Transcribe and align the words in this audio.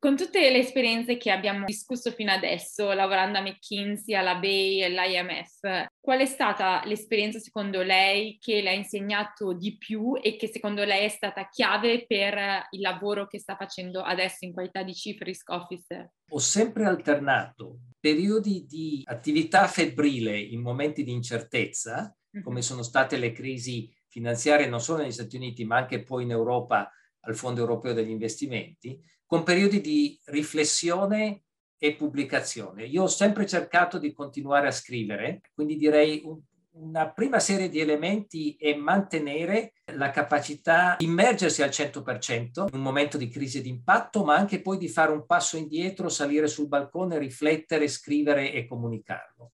Con 0.00 0.16
tutte 0.16 0.50
le 0.50 0.60
esperienze 0.60 1.18
che 1.18 1.30
abbiamo 1.30 1.66
discusso 1.66 2.10
fino 2.10 2.32
adesso, 2.32 2.90
lavorando 2.94 3.36
a 3.36 3.42
McKinsey, 3.42 4.14
alla 4.14 4.36
Bay 4.36 4.80
e 4.80 4.84
all'IMF, 4.86 5.88
qual 6.00 6.20
è 6.20 6.24
stata 6.24 6.80
l'esperienza 6.86 7.38
secondo 7.38 7.82
lei 7.82 8.38
che 8.40 8.62
le 8.62 8.70
ha 8.70 8.72
insegnato 8.72 9.52
di 9.52 9.76
più 9.76 10.18
e 10.18 10.36
che 10.36 10.48
secondo 10.48 10.84
lei 10.84 11.04
è 11.04 11.10
stata 11.10 11.50
chiave 11.50 12.06
per 12.06 12.66
il 12.70 12.80
lavoro 12.80 13.26
che 13.26 13.38
sta 13.38 13.56
facendo 13.56 14.00
adesso 14.00 14.46
in 14.46 14.54
qualità 14.54 14.82
di 14.82 14.92
Chief 14.92 15.20
Risk 15.20 15.50
Officer? 15.50 16.10
Ho 16.30 16.38
sempre 16.38 16.86
alternato 16.86 17.80
periodi 18.00 18.64
di 18.66 19.02
attività 19.04 19.66
febbrile 19.66 20.34
in 20.38 20.62
momenti 20.62 21.04
di 21.04 21.12
incertezza, 21.12 22.16
mm-hmm. 22.34 22.42
come 22.42 22.62
sono 22.62 22.82
state 22.82 23.18
le 23.18 23.32
crisi 23.32 23.94
finanziarie 24.08 24.66
non 24.66 24.80
solo 24.80 25.02
negli 25.02 25.12
Stati 25.12 25.36
Uniti 25.36 25.66
ma 25.66 25.76
anche 25.76 26.02
poi 26.02 26.22
in 26.22 26.30
Europa 26.30 26.90
al 27.24 27.36
Fondo 27.36 27.60
Europeo 27.60 27.92
degli 27.92 28.08
Investimenti, 28.08 28.98
con 29.30 29.44
periodi 29.44 29.80
di 29.80 30.18
riflessione 30.24 31.44
e 31.78 31.94
pubblicazione. 31.94 32.84
Io 32.86 33.04
ho 33.04 33.06
sempre 33.06 33.46
cercato 33.46 33.96
di 33.96 34.12
continuare 34.12 34.66
a 34.66 34.72
scrivere, 34.72 35.42
quindi 35.54 35.76
direi 35.76 36.20
un, 36.24 36.40
una 36.72 37.08
prima 37.12 37.38
serie 37.38 37.68
di 37.68 37.78
elementi 37.78 38.56
è 38.58 38.74
mantenere 38.74 39.74
la 39.94 40.10
capacità 40.10 40.96
di 40.98 41.04
immergersi 41.04 41.62
al 41.62 41.68
100% 41.68 42.66
in 42.72 42.74
un 42.74 42.82
momento 42.82 43.16
di 43.16 43.28
crisi 43.28 43.62
di 43.62 43.68
impatto, 43.68 44.24
ma 44.24 44.34
anche 44.34 44.62
poi 44.62 44.78
di 44.78 44.88
fare 44.88 45.12
un 45.12 45.24
passo 45.24 45.56
indietro, 45.56 46.08
salire 46.08 46.48
sul 46.48 46.66
balcone, 46.66 47.16
riflettere, 47.16 47.86
scrivere 47.86 48.52
e 48.52 48.66
comunicarlo. 48.66 49.52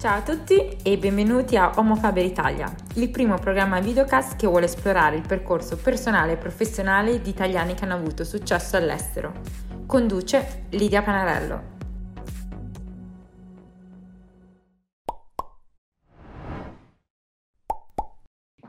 Ciao 0.00 0.16
a 0.16 0.22
tutti 0.22 0.78
e 0.82 0.96
benvenuti 0.96 1.58
a 1.58 1.72
Homo 1.76 1.94
Faber 1.94 2.24
Italia, 2.24 2.74
il 2.96 3.10
primo 3.10 3.36
programma 3.36 3.80
videocast 3.80 4.34
che 4.34 4.46
vuole 4.46 4.64
esplorare 4.64 5.16
il 5.16 5.26
percorso 5.28 5.76
personale 5.76 6.32
e 6.32 6.36
professionale 6.38 7.20
di 7.20 7.28
italiani 7.28 7.74
che 7.74 7.84
hanno 7.84 7.96
avuto 7.96 8.24
successo 8.24 8.78
all'estero. 8.78 9.42
Conduce 9.86 10.68
Lidia 10.70 11.02
Panarello. 11.02 11.76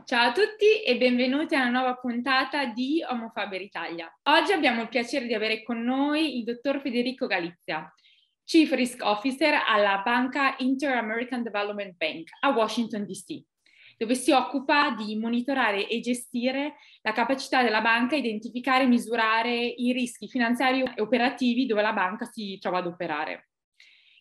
Ciao 0.04 0.28
a 0.28 0.32
tutti 0.32 0.82
e 0.84 0.98
benvenuti 0.98 1.54
a 1.54 1.62
una 1.62 1.70
nuova 1.70 1.94
puntata 1.94 2.66
di 2.66 3.02
Homo 3.08 3.30
Faber 3.32 3.62
Italia. 3.62 4.14
Oggi 4.24 4.52
abbiamo 4.52 4.82
il 4.82 4.88
piacere 4.88 5.24
di 5.24 5.32
avere 5.32 5.62
con 5.62 5.82
noi 5.82 6.36
il 6.36 6.44
dottor 6.44 6.82
Federico 6.82 7.26
Galizia, 7.26 7.90
Chief 8.52 8.70
Risk 8.72 9.02
Officer 9.02 9.62
alla 9.66 10.02
banca 10.04 10.56
Inter-American 10.58 11.42
Development 11.42 11.96
Bank 11.96 12.28
a 12.40 12.50
Washington 12.50 13.06
DC, 13.06 13.42
dove 13.96 14.14
si 14.14 14.30
occupa 14.30 14.90
di 14.90 15.16
monitorare 15.16 15.88
e 15.88 16.00
gestire 16.00 16.74
la 17.00 17.12
capacità 17.12 17.62
della 17.62 17.80
banca 17.80 18.14
a 18.14 18.18
identificare 18.18 18.84
e 18.84 18.88
misurare 18.88 19.54
i 19.54 19.94
rischi 19.94 20.28
finanziari 20.28 20.82
e 20.82 21.00
operativi 21.00 21.64
dove 21.64 21.80
la 21.80 21.94
banca 21.94 22.26
si 22.26 22.58
trova 22.60 22.80
ad 22.80 22.88
operare. 22.88 23.51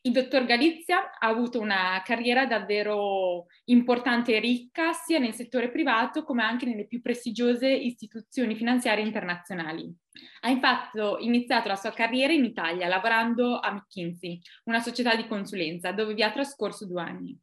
Il 0.04 0.14
dottor 0.14 0.46
Galizia 0.46 1.12
ha 1.12 1.28
avuto 1.28 1.60
una 1.60 2.02
carriera 2.04 2.48
davvero 2.48 3.46
importante 3.66 4.36
e 4.36 4.40
ricca 4.40 4.94
sia 4.94 5.20
nel 5.20 5.36
settore 5.36 5.70
privato 5.70 6.24
come 6.24 6.42
anche 6.42 6.66
nelle 6.66 6.88
più 6.88 7.02
prestigiose 7.02 7.70
istituzioni 7.70 8.56
finanziarie 8.56 9.06
internazionali. 9.06 9.94
Ha 10.40 10.50
infatti 10.50 10.98
iniziato 11.20 11.68
la 11.68 11.76
sua 11.76 11.92
carriera 11.92 12.34
in 12.34 12.46
Italia 12.46 12.88
lavorando 12.88 13.60
a 13.60 13.74
McKinsey, 13.74 14.42
una 14.64 14.80
società 14.80 15.16
di 15.16 15.28
consulenza, 15.28 15.92
dove 15.92 16.16
vi 16.16 16.24
ha 16.24 16.32
trascorso 16.32 16.88
due 16.88 17.02
anni. 17.04 17.38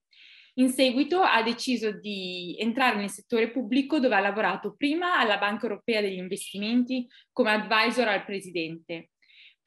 In 0.55 0.71
seguito 0.71 1.21
ha 1.21 1.41
deciso 1.45 1.93
di 1.93 2.57
entrare 2.59 2.97
nel 2.97 3.11
settore 3.11 3.53
pubblico 3.53 4.01
dove 4.01 4.17
ha 4.17 4.21
lavorato 4.21 4.75
prima 4.77 5.17
alla 5.17 5.39
Banca 5.39 5.69
Europea 5.69 6.01
degli 6.01 6.19
Investimenti 6.19 7.07
come 7.31 7.53
advisor 7.53 8.09
al 8.09 8.25
presidente 8.25 9.11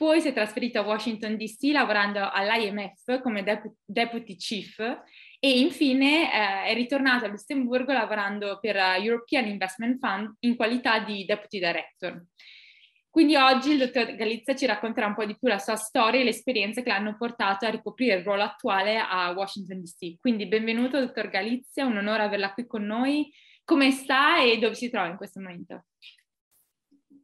poi 0.02 0.20
si 0.20 0.30
è 0.30 0.34
trasferito 0.34 0.80
a 0.80 0.82
Washington 0.82 1.38
DC 1.38 1.72
lavorando 1.72 2.28
all'IMF 2.28 3.22
come 3.22 3.44
dep- 3.44 3.72
deputy 3.86 4.36
chief 4.36 4.80
e 5.40 5.60
infine 5.60 6.24
eh, 6.24 6.72
è 6.72 6.74
ritornato 6.74 7.26
a 7.26 7.28
Lussemburgo 7.28 7.94
lavorando 7.94 8.58
per 8.60 8.78
uh, 8.78 9.00
European 9.00 9.46
Investment 9.46 10.00
Fund 10.00 10.38
in 10.40 10.56
qualità 10.56 10.98
di 11.02 11.24
deputy 11.24 11.60
director. 11.60 12.20
Quindi 13.12 13.36
oggi 13.36 13.74
il 13.74 13.78
dottor 13.78 14.16
Galizia 14.16 14.56
ci 14.56 14.66
racconterà 14.66 15.06
un 15.06 15.14
po' 15.14 15.26
di 15.26 15.38
più 15.38 15.48
la 15.48 15.60
sua 15.60 15.76
storia 15.76 16.20
e 16.20 16.24
le 16.24 16.32
esperienze 16.32 16.82
che 16.82 16.90
l'hanno 16.90 17.16
portato 17.16 17.68
a 17.68 17.70
ricoprire 17.70 18.16
il 18.16 18.24
ruolo 18.24 18.42
attuale 18.42 18.98
a 18.98 19.30
Washington 19.30 19.82
DC. 19.82 20.20
Quindi 20.20 20.48
benvenuto 20.48 21.00
dottor 21.00 21.30
Galizia, 21.30 21.86
un 21.86 21.98
onore 21.98 22.24
averla 22.24 22.54
qui 22.54 22.66
con 22.66 22.84
noi. 22.84 23.32
Come 23.64 23.92
sta 23.92 24.42
e 24.42 24.58
dove 24.58 24.74
si 24.74 24.90
trova 24.90 25.10
in 25.10 25.18
questo 25.18 25.40
momento? 25.40 25.84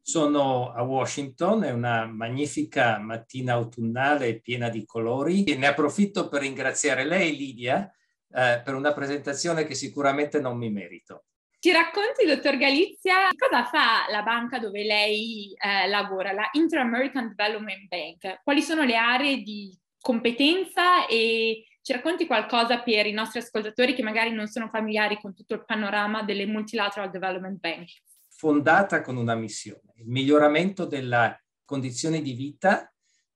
Sono 0.09 0.71
a 0.71 0.83
Washington, 0.83 1.65
è 1.65 1.71
una 1.71 2.05
magnifica 2.05 2.97
mattina 2.97 3.55
autunnale 3.55 4.39
piena 4.39 4.69
di 4.69 4.85
colori. 4.85 5.43
E 5.43 5.57
ne 5.57 5.67
approfitto 5.67 6.29
per 6.29 6.43
ringraziare 6.43 7.03
lei, 7.03 7.35
Lidia, 7.35 7.93
eh, 8.31 8.61
per 8.63 8.73
una 8.73 8.93
presentazione 8.93 9.65
che 9.65 9.75
sicuramente 9.75 10.39
non 10.39 10.55
mi 10.57 10.69
merito. 10.69 11.25
Ci 11.59 11.73
racconti, 11.73 12.25
dottor 12.25 12.55
Galizia, 12.55 13.27
cosa 13.37 13.65
fa 13.65 14.09
la 14.09 14.21
banca 14.21 14.59
dove 14.59 14.85
lei 14.85 15.53
eh, 15.61 15.89
lavora, 15.89 16.31
la 16.31 16.47
Inter-American 16.53 17.33
Development 17.35 17.87
Bank? 17.89 18.39
Quali 18.45 18.61
sono 18.61 18.83
le 18.83 18.95
aree 18.95 19.41
di 19.41 19.77
competenza 19.99 21.05
e 21.05 21.65
ci 21.81 21.91
racconti 21.91 22.27
qualcosa 22.27 22.79
per 22.79 23.07
i 23.07 23.11
nostri 23.11 23.39
ascoltatori 23.39 23.93
che 23.93 24.03
magari 24.03 24.31
non 24.31 24.47
sono 24.47 24.69
familiari 24.69 25.19
con 25.19 25.35
tutto 25.35 25.53
il 25.53 25.65
panorama 25.65 26.23
delle 26.23 26.45
Multilateral 26.45 27.09
Development 27.09 27.59
Bank? 27.59 27.89
Fondata 28.37 29.01
con 29.01 29.17
una 29.17 29.33
missione, 29.33 29.93
il 29.95 30.07
miglioramento 30.07 30.85
della 30.85 31.35
condizione 31.65 32.21
di 32.21 32.33
vita 32.33 32.93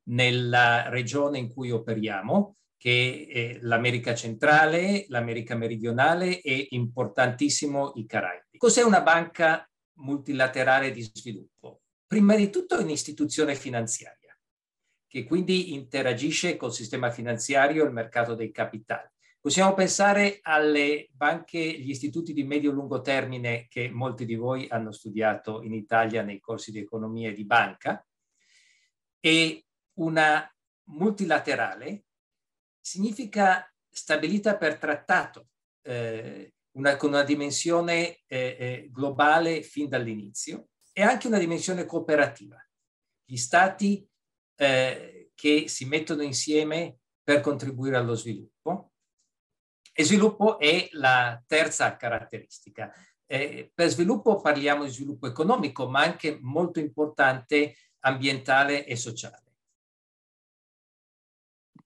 nella 0.10 0.90
regione 0.90 1.40
in 1.40 1.52
cui 1.52 1.72
operiamo, 1.72 2.58
che 2.78 3.28
è 3.28 3.58
l'America 3.62 4.14
centrale, 4.14 5.06
l'America 5.10 5.56
meridionale 5.56 6.40
e 6.42 6.68
importantissimo 6.70 7.94
i 7.96 8.06
Caraibi. 8.06 8.58
Cos'è 8.58 8.84
una 8.84 9.02
banca 9.02 9.68
multilaterale 10.00 10.92
di 10.92 11.02
sviluppo? 11.02 11.82
Prima 12.06 12.36
di 12.36 12.52
tutto 12.52 12.78
è 12.78 12.84
un'istituzione 12.84 13.56
finanziaria, 13.56 14.38
che 15.08 15.24
quindi 15.24 15.74
interagisce 15.74 16.58
col 16.58 16.74
sistema 16.74 17.10
finanziario 17.10 17.84
e 17.84 17.88
il 17.88 17.94
mercato 17.94 18.36
dei 18.36 18.52
capitali. 18.52 19.10
Possiamo 19.42 19.74
pensare 19.74 20.38
alle 20.44 21.10
banche, 21.14 21.58
gli 21.58 21.90
istituti 21.90 22.32
di 22.32 22.44
medio-lungo 22.44 23.02
termine 23.02 23.66
che 23.68 23.90
molti 23.90 24.24
di 24.24 24.36
voi 24.36 24.68
hanno 24.70 24.92
studiato 24.92 25.64
in 25.64 25.74
Italia 25.74 26.22
nei 26.22 26.40
corsi 26.40 26.72
di 26.72 26.78
economia 26.78 27.30
e 27.30 27.34
di 27.34 27.44
banca. 27.44 28.06
E 29.20 29.66
una 29.96 30.48
multilaterale 30.90 32.04
significa 32.80 33.68
stabilita 33.90 34.58
per 34.58 34.78
trattato, 34.78 35.48
eh, 35.86 36.54
una, 36.74 36.96
con 36.98 37.10
una 37.10 37.24
dimensione 37.24 38.20
eh, 38.28 38.56
eh, 38.60 38.90
globale 38.92 39.64
fin 39.64 39.90
dall'inizio 39.90 40.68
e 40.94 41.02
anche 41.02 41.26
una 41.26 41.40
dimensione 41.40 41.86
cooperativa. 41.86 42.64
Gli 43.26 43.38
stati 43.38 44.08
eh, 44.54 45.32
che 45.34 45.68
si 45.68 45.86
mettono 45.86 46.22
insieme 46.22 46.98
per 47.24 47.42
contribuire 47.42 47.98
allo 47.98 48.14
sviluppo 48.14 48.91
e 49.94 50.04
sviluppo 50.04 50.60
è 50.60 50.90
la 50.92 51.42
terza 51.46 51.96
caratteristica. 51.98 52.94
Eh, 53.26 53.72
per 53.74 53.90
sviluppo 53.90 54.42
parliamo 54.42 54.84
di 54.84 54.90
sviluppo 54.90 55.28
economico, 55.28 55.88
ma 55.88 56.02
anche 56.02 56.38
molto 56.42 56.80
importante 56.80 57.76
ambientale 58.00 58.86
e 58.86 58.96
sociale. 58.96 59.44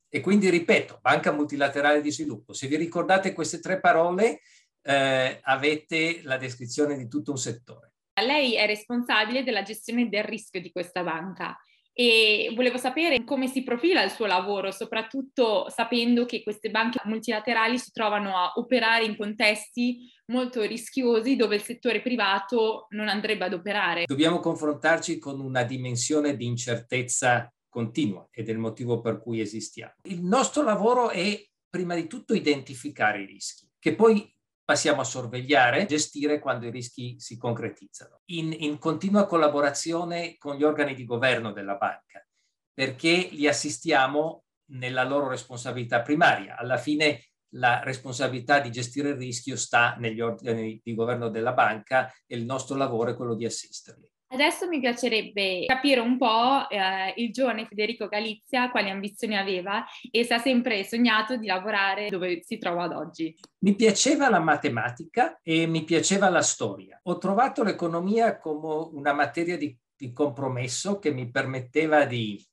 E 0.09 0.21
quindi 0.21 0.49
ripeto, 0.49 0.99
Banca 1.01 1.33
Multilaterale 1.33 1.99
di 1.99 2.09
Sviluppo. 2.09 2.53
Se 2.53 2.67
vi 2.67 2.77
ricordate 2.77 3.33
queste 3.33 3.59
tre 3.59 3.81
parole, 3.81 4.39
eh, 4.81 5.39
avete 5.43 6.21
la 6.23 6.37
descrizione 6.37 6.95
di 6.95 7.09
tutto 7.09 7.31
un 7.31 7.37
settore. 7.37 7.95
Lei 8.21 8.55
è 8.55 8.65
responsabile 8.65 9.43
della 9.43 9.63
gestione 9.63 10.07
del 10.07 10.23
rischio 10.23 10.61
di 10.61 10.71
questa 10.71 11.03
banca 11.03 11.59
e 11.97 12.51
volevo 12.53 12.75
sapere 12.75 13.23
come 13.23 13.47
si 13.47 13.63
profila 13.63 14.03
il 14.03 14.11
suo 14.11 14.25
lavoro, 14.25 14.69
soprattutto 14.71 15.69
sapendo 15.69 16.25
che 16.25 16.43
queste 16.43 16.69
banche 16.69 16.99
multilaterali 17.05 17.77
si 17.77 17.91
trovano 17.93 18.35
a 18.35 18.51
operare 18.55 19.05
in 19.05 19.15
contesti 19.15 20.11
molto 20.25 20.63
rischiosi 20.63 21.37
dove 21.37 21.55
il 21.55 21.61
settore 21.61 22.01
privato 22.01 22.87
non 22.89 23.07
andrebbe 23.07 23.45
ad 23.45 23.53
operare. 23.53 24.03
Dobbiamo 24.07 24.41
confrontarci 24.41 25.17
con 25.19 25.39
una 25.39 25.63
dimensione 25.63 26.35
di 26.35 26.45
incertezza 26.45 27.49
continua 27.69 28.27
ed 28.29 28.49
è 28.49 28.51
il 28.51 28.57
motivo 28.57 28.99
per 28.99 29.21
cui 29.21 29.39
esistiamo. 29.39 29.93
Il 30.03 30.21
nostro 30.21 30.63
lavoro 30.63 31.11
è 31.11 31.41
prima 31.69 31.95
di 31.95 32.07
tutto 32.07 32.33
identificare 32.33 33.21
i 33.21 33.25
rischi, 33.25 33.69
che 33.79 33.95
poi 33.95 34.34
passiamo 34.65 35.01
a 35.01 35.05
sorvegliare, 35.05 35.85
gestire 35.85 36.39
quando 36.39 36.65
i 36.65 36.71
rischi 36.71 37.19
si 37.19 37.37
concretizzano, 37.37 38.21
in, 38.31 38.53
in 38.57 38.79
continua 38.79 39.27
collaborazione 39.27 40.35
con 40.37 40.55
gli 40.55 40.63
organi 40.63 40.95
di 40.95 41.05
governo 41.05 41.53
della 41.53 41.75
banca, 41.75 42.25
perché 42.73 43.29
li 43.31 43.47
assistiamo 43.47 44.43
nella 44.71 45.03
loro 45.03 45.29
responsabilità 45.29 46.01
primaria. 46.01 46.57
Alla 46.57 46.77
fine 46.77 47.27
la 47.55 47.81
responsabilità 47.83 48.59
di 48.59 48.71
gestire 48.71 49.09
il 49.09 49.17
rischio 49.17 49.55
sta 49.55 49.95
negli 49.99 50.19
organi 50.19 50.81
di 50.83 50.95
governo 50.95 51.29
della 51.29 51.53
banca 51.53 52.11
e 52.25 52.35
il 52.35 52.43
nostro 52.43 52.75
lavoro 52.75 53.11
è 53.11 53.15
quello 53.15 53.35
di 53.35 53.45
assisterli. 53.45 54.11
Adesso 54.27 54.67
mi 54.67 54.79
piacerebbe 54.79 55.65
capire 55.65 55.99
un 55.99 56.17
po' 56.17 56.67
eh, 56.69 57.13
il 57.17 57.31
giovane 57.31 57.67
Federico 57.67 58.07
Galizia, 58.07 58.71
quali 58.71 58.89
ambizioni 58.89 59.37
aveva 59.37 59.85
e 60.11 60.23
se 60.23 60.33
ha 60.33 60.39
sempre 60.39 60.83
sognato 60.83 61.37
di 61.37 61.45
lavorare 61.45 62.09
dove 62.09 62.41
si 62.43 62.57
trova 62.57 62.85
ad 62.85 62.93
oggi. 62.93 63.35
Mi 63.59 63.75
piaceva 63.75 64.27
la 64.29 64.39
matematica 64.39 65.39
e 65.43 65.67
mi 65.67 65.83
piaceva 65.83 66.29
la 66.29 66.41
storia. 66.41 66.99
Ho 67.03 67.17
trovato 67.17 67.63
l'economia 67.63 68.37
come 68.39 68.89
una 68.93 69.13
materia 69.13 69.57
di, 69.57 69.77
di 69.95 70.11
compromesso 70.11 70.97
che 70.97 71.11
mi 71.11 71.29
permetteva 71.29 72.05
di 72.05 72.43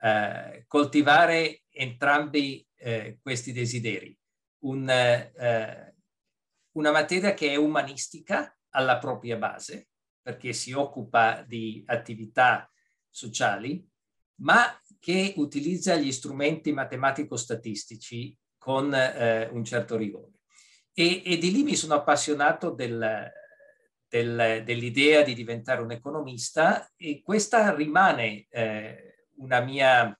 eh, 0.00 0.64
coltivare 0.66 1.64
entrambi 1.70 2.66
eh, 2.76 3.18
questi 3.22 3.52
desideri. 3.52 4.16
Un, 4.64 4.88
eh, 4.88 5.94
una 6.72 6.90
materia 6.90 7.34
che 7.34 7.50
è 7.50 7.56
umanistica 7.56 8.56
alla 8.70 8.98
propria 8.98 9.36
base, 9.36 9.88
perché 10.24 10.54
si 10.54 10.72
occupa 10.72 11.44
di 11.46 11.84
attività 11.86 12.66
sociali, 13.10 13.86
ma 14.36 14.80
che 14.98 15.34
utilizza 15.36 15.96
gli 15.96 16.10
strumenti 16.10 16.72
matematico-statistici 16.72 18.34
con 18.56 18.94
eh, 18.94 19.50
un 19.52 19.62
certo 19.62 19.98
rigore. 19.98 20.40
E, 20.94 21.22
e, 21.26 21.36
di 21.36 21.52
lì 21.52 21.62
mi 21.62 21.76
sono 21.76 21.92
appassionato 21.92 22.70
del, 22.70 23.30
del, 24.08 24.62
dell'idea 24.64 25.22
di 25.22 25.34
diventare 25.34 25.82
un 25.82 25.90
economista 25.90 26.90
e 26.96 27.20
questa 27.22 27.74
rimane 27.74 28.46
eh, 28.48 29.26
una, 29.36 29.60
mia, 29.60 30.18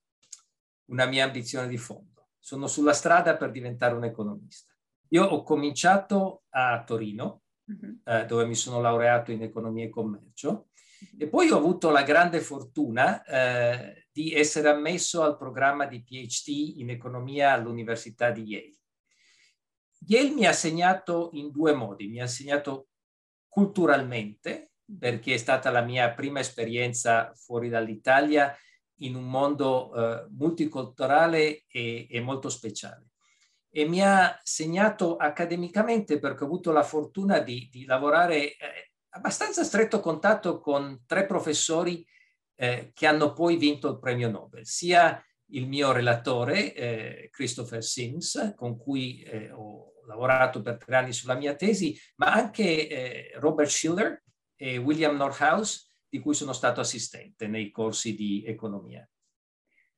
una 0.90 1.06
mia 1.06 1.24
ambizione 1.24 1.66
di 1.66 1.78
fondo. 1.78 2.28
Sono 2.38 2.66
sulla 2.66 2.92
strada 2.92 3.38
per 3.38 3.50
diventare 3.50 3.94
un 3.94 4.04
economista. 4.04 4.70
Io 5.08 5.24
ho 5.24 5.42
cominciato 5.42 6.42
a 6.50 6.84
Torino, 6.84 7.43
uh-huh. 7.66 8.00
eh, 8.04 8.26
dove 8.26 8.46
mi 8.46 8.54
sono 8.54 8.80
laureato 8.80 9.30
in 9.32 9.42
economia 9.42 9.84
e 9.84 9.90
commercio. 9.90 10.68
E 11.18 11.28
poi 11.28 11.50
ho 11.50 11.56
avuto 11.56 11.90
la 11.90 12.02
grande 12.02 12.40
fortuna 12.40 13.22
eh, 13.24 14.06
di 14.10 14.32
essere 14.32 14.68
ammesso 14.70 15.22
al 15.22 15.36
programma 15.36 15.86
di 15.86 16.02
PhD 16.02 16.78
in 16.78 16.90
economia 16.90 17.52
all'Università 17.52 18.30
di 18.30 18.42
Yale. 18.42 18.78
Yale 20.06 20.30
mi 20.30 20.46
ha 20.46 20.52
segnato 20.52 21.30
in 21.32 21.50
due 21.50 21.74
modi, 21.74 22.08
mi 22.08 22.20
ha 22.20 22.26
segnato 22.26 22.88
culturalmente, 23.48 24.72
perché 24.98 25.34
è 25.34 25.38
stata 25.38 25.70
la 25.70 25.82
mia 25.82 26.12
prima 26.12 26.40
esperienza 26.40 27.32
fuori 27.34 27.68
dall'Italia 27.68 28.54
in 28.98 29.14
un 29.14 29.24
mondo 29.24 29.94
eh, 29.94 30.26
multiculturale 30.30 31.64
e, 31.66 32.06
e 32.08 32.20
molto 32.20 32.48
speciale 32.48 33.13
e 33.76 33.88
mi 33.88 34.00
ha 34.00 34.38
segnato 34.44 35.16
accademicamente 35.16 36.20
perché 36.20 36.44
ho 36.44 36.46
avuto 36.46 36.70
la 36.70 36.84
fortuna 36.84 37.40
di, 37.40 37.68
di 37.72 37.84
lavorare 37.86 38.56
eh, 38.56 38.92
abbastanza 39.08 39.64
stretto 39.64 39.98
contatto 39.98 40.60
con 40.60 41.02
tre 41.04 41.26
professori 41.26 42.06
eh, 42.54 42.92
che 42.94 43.06
hanno 43.08 43.32
poi 43.32 43.56
vinto 43.56 43.88
il 43.88 43.98
premio 43.98 44.30
Nobel, 44.30 44.64
sia 44.64 45.20
il 45.46 45.66
mio 45.66 45.90
relatore 45.90 46.72
eh, 46.72 47.28
Christopher 47.32 47.82
Sims, 47.82 48.52
con 48.54 48.76
cui 48.78 49.22
eh, 49.22 49.50
ho 49.50 49.94
lavorato 50.06 50.62
per 50.62 50.76
tre 50.76 50.94
anni 50.94 51.12
sulla 51.12 51.34
mia 51.34 51.56
tesi, 51.56 51.98
ma 52.16 52.32
anche 52.32 52.88
eh, 52.88 53.32
Robert 53.40 53.70
Schiller 53.70 54.22
e 54.54 54.76
William 54.76 55.16
Northouse, 55.16 55.88
di 56.08 56.20
cui 56.20 56.34
sono 56.34 56.52
stato 56.52 56.80
assistente 56.80 57.48
nei 57.48 57.72
corsi 57.72 58.14
di 58.14 58.44
economia. 58.46 59.04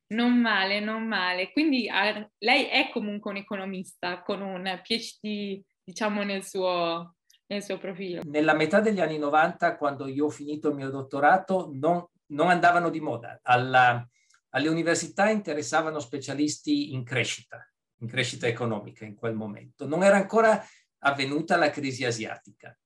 Non 0.09 0.39
male, 0.41 0.81
non 0.81 1.07
male. 1.07 1.51
Quindi 1.53 1.89
ah, 1.89 2.29
lei 2.39 2.67
è 2.67 2.91
comunque 2.93 3.31
un 3.31 3.39
economista 3.39 4.23
con 4.23 4.41
un 4.41 4.81
PhD, 4.83 5.63
diciamo, 5.83 6.23
nel 6.23 6.45
suo, 6.45 7.17
nel 7.47 7.63
suo 7.63 7.79
profilo. 7.79 8.23
Nella 8.25 8.55
metà 8.55 8.81
degli 8.81 9.01
anni 9.01 9.19
90, 9.19 9.77
quando 9.77 10.07
io 10.07 10.27
ho 10.27 10.31
finito 10.31 10.69
il 10.69 10.77
mio 10.77 10.91
dottorato, 10.91 11.71
non, 11.73 12.07
non 12.27 12.51
andavano 12.51 12.89
di 12.89 13.01
moda. 13.01 13.41
Alla, 13.43 14.07
alle 14.51 14.69
università 14.69 15.29
interessavano 15.29 15.99
specialisti 15.99 16.93
in 16.93 17.03
crescita, 17.03 17.69
in 18.01 18.07
crescita 18.07 18.47
economica 18.47 19.05
in 19.05 19.17
quel 19.17 19.35
momento. 19.35 19.87
Non 19.87 20.05
era 20.05 20.17
ancora 20.17 20.65
avvenuta 20.99 21.57
la 21.57 21.71
crisi 21.71 22.05
asiatica. 22.05 22.77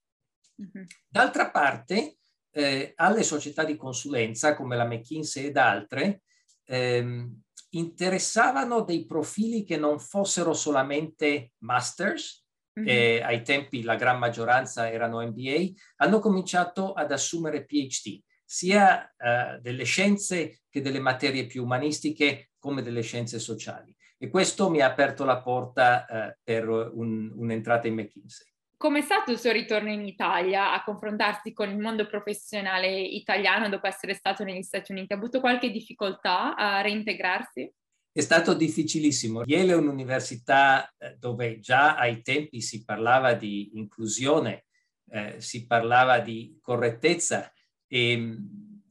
Uh-huh. 0.57 0.85
D'altra 1.07 1.51
parte, 1.51 2.17
eh, 2.51 2.93
alle 2.97 3.23
società 3.23 3.65
di 3.65 3.77
consulenza 3.77 4.55
come 4.55 4.77
la 4.77 4.87
McKinsey 4.87 5.47
ed 5.47 5.57
altre, 5.57 6.23
ehm, 6.71 7.43
interessavano 7.71 8.83
dei 8.83 9.05
profili 9.07 9.65
che 9.65 9.77
non 9.77 9.99
fossero 9.99 10.55
solamente 10.55 11.53
masters, 11.59 12.47
mm-hmm. 12.79 12.89
eh, 12.89 13.23
ai 13.23 13.43
tempi 13.43 13.83
la 13.83 13.97
gran 13.97 14.19
maggioranza 14.19 14.91
erano 14.91 15.21
MBA, 15.21 15.73
hanno 15.97 16.21
cominciato 16.21 16.93
ad 16.93 17.11
assumere 17.13 17.65
PhD, 17.65 18.21
sia 18.45 19.13
eh, 19.17 19.59
delle 19.61 19.85
scienze 19.85 20.63
che 20.69 20.81
delle 20.81 21.01
materie 21.01 21.47
più 21.47 21.65
umanistiche 21.65 22.51
come 22.59 22.83
delle 22.83 23.03
scienze 23.03 23.39
sociali. 23.39 23.95
E 24.19 24.29
questo 24.29 24.69
mi 24.69 24.81
ha 24.81 24.87
aperto 24.87 25.25
la 25.25 25.41
porta 25.41 26.07
eh, 26.07 26.39
per 26.43 26.69
un, 26.69 27.33
un'entrata 27.35 27.89
in 27.89 27.95
McKinsey. 27.95 28.50
Come 28.81 29.01
è 29.01 29.03
stato 29.03 29.31
il 29.31 29.39
suo 29.39 29.53
ritorno 29.53 29.91
in 29.91 30.07
Italia 30.07 30.73
a 30.73 30.83
confrontarsi 30.83 31.53
con 31.53 31.69
il 31.69 31.77
mondo 31.77 32.07
professionale 32.07 32.99
italiano 32.99 33.69
dopo 33.69 33.87
essere 33.87 34.15
stato 34.15 34.43
negli 34.43 34.63
Stati 34.63 34.93
Uniti? 34.93 35.13
Ha 35.13 35.17
avuto 35.17 35.39
qualche 35.39 35.71
difficoltà 35.71 36.57
a 36.57 36.81
reintegrarsi? 36.81 37.71
È 38.11 38.21
stato 38.21 38.55
difficilissimo. 38.55 39.43
Yale 39.45 39.73
è 39.73 39.77
un'università 39.77 40.91
eh, 40.97 41.15
dove 41.19 41.61
già 41.61 41.95
ai 41.97 42.23
tempi 42.23 42.63
si 42.63 42.83
parlava 42.83 43.35
di 43.35 43.73
inclusione, 43.75 44.65
eh, 45.11 45.43
si 45.43 45.67
parlava 45.67 46.21
di 46.21 46.59
correttezza 46.63 47.53
e 47.87 48.17
mm, 48.17 48.35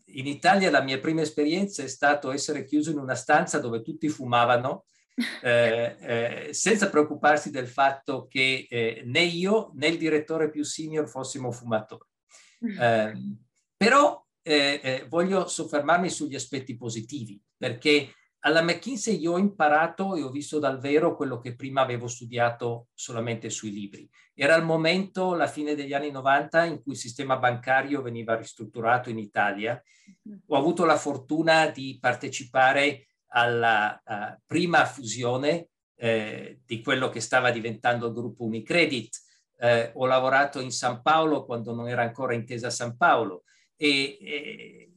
in 0.05 0.27
Italia 0.27 0.69
la 0.69 0.83
mia 0.83 0.99
prima 0.99 1.21
esperienza 1.21 1.81
è 1.81 1.87
stato 1.87 2.31
essere 2.31 2.63
chiuso 2.63 2.91
in 2.91 2.99
una 2.99 3.15
stanza 3.15 3.57
dove 3.57 3.81
tutti 3.81 4.07
fumavano 4.07 4.85
eh, 5.41 5.95
eh, 5.99 6.53
senza 6.53 6.89
preoccuparsi 6.89 7.51
del 7.51 7.67
fatto 7.67 8.27
che 8.27 8.67
eh, 8.69 9.03
né 9.05 9.21
io 9.21 9.71
né 9.75 9.87
il 9.87 9.97
direttore 9.97 10.49
più 10.49 10.63
senior 10.63 11.07
fossimo 11.07 11.51
fumatori. 11.51 12.07
Mm. 12.65 12.81
Ehm, 12.81 13.37
però 13.77 14.25
eh, 14.41 15.05
voglio 15.07 15.47
soffermarmi 15.47 16.09
sugli 16.09 16.35
aspetti 16.35 16.75
positivi, 16.75 17.39
perché 17.55 18.13
alla 18.39 18.61
McKinsey 18.61 19.17
io 19.19 19.33
ho 19.33 19.37
imparato 19.37 20.15
e 20.15 20.23
ho 20.23 20.29
visto 20.29 20.59
dal 20.59 20.79
vero 20.79 21.15
quello 21.15 21.39
che 21.39 21.55
prima 21.55 21.81
avevo 21.81 22.07
studiato 22.07 22.87
solamente 22.93 23.49
sui 23.49 23.71
libri. 23.71 24.09
Era 24.33 24.55
il 24.55 24.63
momento, 24.63 25.33
la 25.33 25.47
fine 25.47 25.75
degli 25.75 25.93
anni 25.93 26.11
90, 26.11 26.63
in 26.63 26.81
cui 26.81 26.93
il 26.93 26.97
sistema 26.97 27.37
bancario 27.37 28.01
veniva 28.01 28.37
ristrutturato 28.37 29.09
in 29.09 29.17
Italia. 29.17 29.81
Mm. 30.27 30.35
Ho 30.47 30.57
avuto 30.57 30.85
la 30.85 30.95
fortuna 30.95 31.67
di 31.67 31.97
partecipare 31.99 33.08
alla 33.29 34.01
uh, 34.03 34.39
prima 34.45 34.85
fusione 34.85 35.69
eh, 35.99 36.61
di 36.65 36.81
quello 36.81 37.09
che 37.09 37.19
stava 37.19 37.51
diventando 37.51 38.07
il 38.07 38.13
gruppo 38.13 38.45
Unicredit. 38.45 39.17
Eh, 39.57 39.91
ho 39.93 40.05
lavorato 40.05 40.61
in 40.61 40.71
San 40.71 41.01
Paolo 41.01 41.45
quando 41.45 41.73
non 41.73 41.89
era 41.89 42.01
ancora 42.01 42.33
intesa 42.33 42.69
San 42.69 42.95
Paolo 42.95 43.43
e, 43.75 44.17
e 44.21 44.91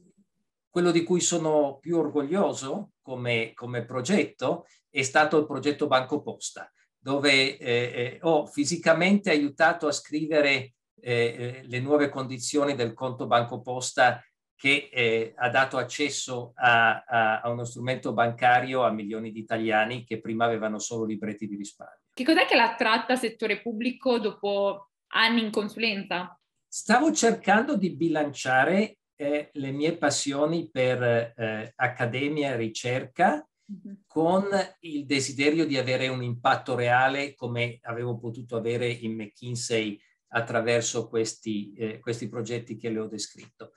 quello 0.69 0.91
di 0.91 1.03
cui 1.03 1.19
sono 1.19 1.77
più 1.79 1.97
orgoglioso 1.97 2.91
come, 3.01 3.51
come, 3.53 3.85
progetto 3.85 4.65
è 4.89 5.01
stato 5.01 5.37
il 5.37 5.45
progetto 5.45 5.87
Banco 5.87 6.21
Posta, 6.21 6.71
dove 6.97 7.57
eh, 7.57 7.59
eh 7.59 8.19
ho 8.21 8.45
fisicamente 8.45 9.29
aiutato 9.29 9.87
a 9.87 9.91
scrivere 9.91 10.75
eh, 11.01 11.13
eh, 11.13 11.61
le 11.65 11.79
nuove 11.81 12.07
condizioni 12.07 12.75
del 12.75 12.93
conto 12.93 13.27
Banco 13.27 13.61
Posta 13.61 14.23
che 14.63 14.87
eh, 14.93 15.33
ha 15.35 15.49
dato 15.49 15.75
accesso 15.75 16.53
a, 16.55 17.03
a, 17.03 17.41
a, 17.41 17.49
uno 17.49 17.65
strumento 17.65 18.13
bancario 18.13 18.83
a 18.83 18.91
milioni 18.91 19.33
di 19.33 19.39
italiani 19.39 20.05
che 20.05 20.21
prima 20.21 20.45
avevano 20.45 20.79
solo 20.79 21.03
libretti 21.03 21.49
di 21.49 21.57
risparmio. 21.57 21.99
Che 22.13 22.23
cos'è 22.23 22.45
che 22.45 22.55
l'ha 22.55 22.73
tratta 22.77 23.17
settore 23.17 23.61
pubblico 23.61 24.19
dopo 24.19 24.91
anni 25.07 25.43
in 25.43 25.51
consulenza? 25.51 26.39
Stavo 26.65 27.11
cercando 27.11 27.75
di 27.75 27.93
bilanciare 27.93 28.99
eh, 29.17 29.49
le 29.51 29.71
mie 29.71 29.97
passioni 29.97 30.69
per 30.71 31.03
eh, 31.03 31.73
accademia 31.75 32.53
e 32.53 32.55
ricerca 32.55 33.45
mm-hmm. 33.69 33.95
con 34.07 34.47
il 34.79 35.05
desiderio 35.05 35.65
di 35.65 35.77
avere 35.77 36.07
un 36.07 36.23
impatto 36.23 36.73
reale 36.73 37.35
come 37.35 37.79
avevo 37.81 38.17
potuto 38.17 38.55
avere 38.55 38.87
in 38.87 39.13
McKinsey 39.15 39.99
attraverso 40.29 41.09
questi, 41.09 41.73
eh, 41.73 41.99
questi 41.99 42.29
progetti 42.29 42.77
che 42.77 42.89
le 42.89 42.99
ho 42.99 43.07
descritto. 43.07 43.73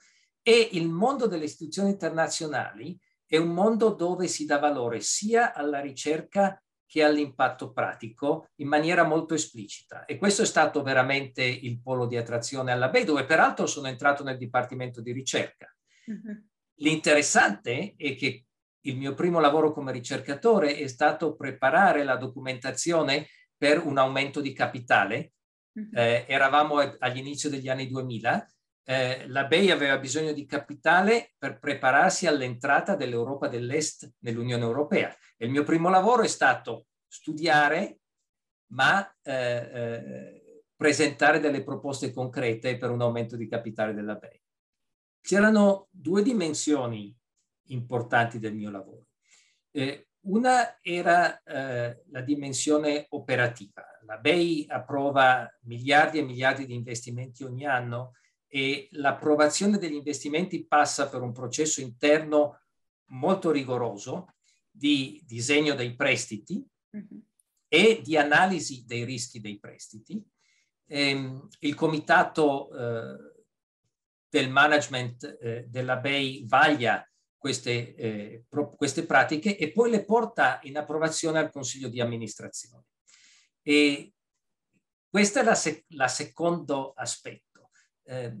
E 0.47 0.69
il 0.71 0.87
mondo 0.87 1.27
delle 1.27 1.43
istituzioni 1.43 1.89
internazionali 1.89 2.97
è 3.25 3.35
un 3.35 3.49
mondo 3.49 3.89
dove 3.89 4.27
si 4.27 4.45
dà 4.45 4.59
valore 4.59 5.01
sia 5.01 5.53
alla 5.53 5.81
ricerca 5.81 6.63
che 6.85 7.03
all'impatto 7.03 7.73
pratico 7.73 8.51
in 8.61 8.69
maniera 8.69 9.03
molto 9.03 9.33
esplicita. 9.33 10.05
E 10.05 10.17
questo 10.17 10.43
è 10.43 10.45
stato 10.45 10.83
veramente 10.83 11.43
il 11.43 11.81
polo 11.81 12.05
di 12.05 12.15
attrazione 12.15 12.71
alla 12.71 12.87
BEI, 12.87 13.03
dove 13.03 13.25
peraltro 13.25 13.65
sono 13.65 13.89
entrato 13.89 14.23
nel 14.23 14.37
Dipartimento 14.37 15.01
di 15.01 15.11
Ricerca. 15.11 15.67
Uh-huh. 16.05 16.41
L'interessante 16.75 17.95
è 17.97 18.15
che 18.15 18.45
il 18.85 18.95
mio 18.95 19.13
primo 19.15 19.41
lavoro 19.41 19.73
come 19.73 19.91
ricercatore 19.91 20.77
è 20.77 20.87
stato 20.87 21.35
preparare 21.35 22.05
la 22.05 22.15
documentazione 22.15 23.27
per 23.57 23.85
un 23.85 23.97
aumento 23.97 24.39
di 24.39 24.53
capitale. 24.53 25.33
Uh-huh. 25.73 25.89
Eh, 25.91 26.23
eravamo 26.25 26.77
agli 26.77 27.17
inizi 27.17 27.49
degli 27.49 27.67
anni 27.67 27.89
2000 27.89 28.47
eh, 28.89 29.27
la 29.27 29.43
BEI 29.43 29.69
aveva 29.71 29.97
bisogno 29.97 30.31
di 30.31 30.45
capitale 30.45 31.33
per 31.37 31.59
prepararsi 31.59 32.25
all'entrata 32.25 32.95
dell'Europa 32.95 33.49
dell'Est 33.49 34.13
nell'Unione 34.19 34.63
Europea. 34.63 35.13
E 35.35 35.45
il 35.45 35.51
mio 35.51 35.63
primo 35.63 35.89
lavoro 35.89 36.23
è 36.23 36.27
stato 36.27 36.85
studiare, 37.05 37.99
ma 38.67 39.05
eh, 39.23 39.33
eh, 39.33 40.63
presentare 40.73 41.41
delle 41.41 41.63
proposte 41.63 42.13
concrete 42.13 42.77
per 42.77 42.89
un 42.89 43.01
aumento 43.01 43.35
di 43.35 43.49
capitale 43.49 43.93
della 43.93 44.15
BEI. 44.15 44.41
C'erano 45.19 45.89
due 45.91 46.23
dimensioni 46.23 47.13
importanti 47.65 48.39
del 48.39 48.55
mio 48.55 48.71
lavoro. 48.71 49.07
Eh, 49.69 50.07
una 50.27 50.77
era 50.81 51.43
eh, 51.43 52.03
la 52.09 52.21
dimensione 52.21 53.05
operativa. 53.09 53.83
La 54.05 54.17
BEI 54.17 54.65
approva 54.69 55.45
miliardi 55.63 56.19
e 56.19 56.23
miliardi 56.23 56.65
di 56.65 56.73
investimenti 56.73 57.43
ogni 57.43 57.65
anno 57.65 58.13
e 58.47 58.87
l'approvazione 58.91 59.77
degli 59.77 59.95
investimenti 59.95 60.65
passa 60.65 61.09
per 61.09 61.21
un 61.21 61.31
processo 61.31 61.81
interno 61.81 62.61
molto 63.09 63.51
rigoroso 63.51 64.35
di 64.69 65.21
disegno 65.25 65.75
dei 65.75 65.95
prestiti 65.95 66.63
mm-hmm. 66.95 67.19
e 67.67 68.01
di 68.03 68.17
analisi 68.17 68.85
dei 68.85 69.03
rischi 69.03 69.39
dei 69.39 69.59
prestiti. 69.59 70.23
Ehm, 70.89 71.47
il 71.59 71.75
comitato 71.75 72.71
eh, 72.71 73.43
del 74.29 74.49
management 74.49 75.37
eh, 75.41 75.65
della 75.67 75.97
BEI 75.97 76.45
vaglia 76.47 77.05
queste, 77.37 77.95
eh, 77.95 78.43
pro, 78.47 78.75
queste 78.75 79.05
pratiche 79.05 79.57
e 79.57 79.71
poi 79.71 79.89
le 79.89 80.05
porta 80.05 80.59
in 80.63 80.77
approvazione 80.77 81.39
al 81.39 81.51
consiglio 81.51 81.87
di 81.89 82.01
amministrazione. 82.01 82.85
E 83.61 84.13
questo 85.09 85.39
è 85.39 85.43
la, 85.43 85.55
sec- 85.55 85.85
la 85.89 86.07
secondo 86.07 86.93
aspetto 86.93 87.46
eh, 88.07 88.33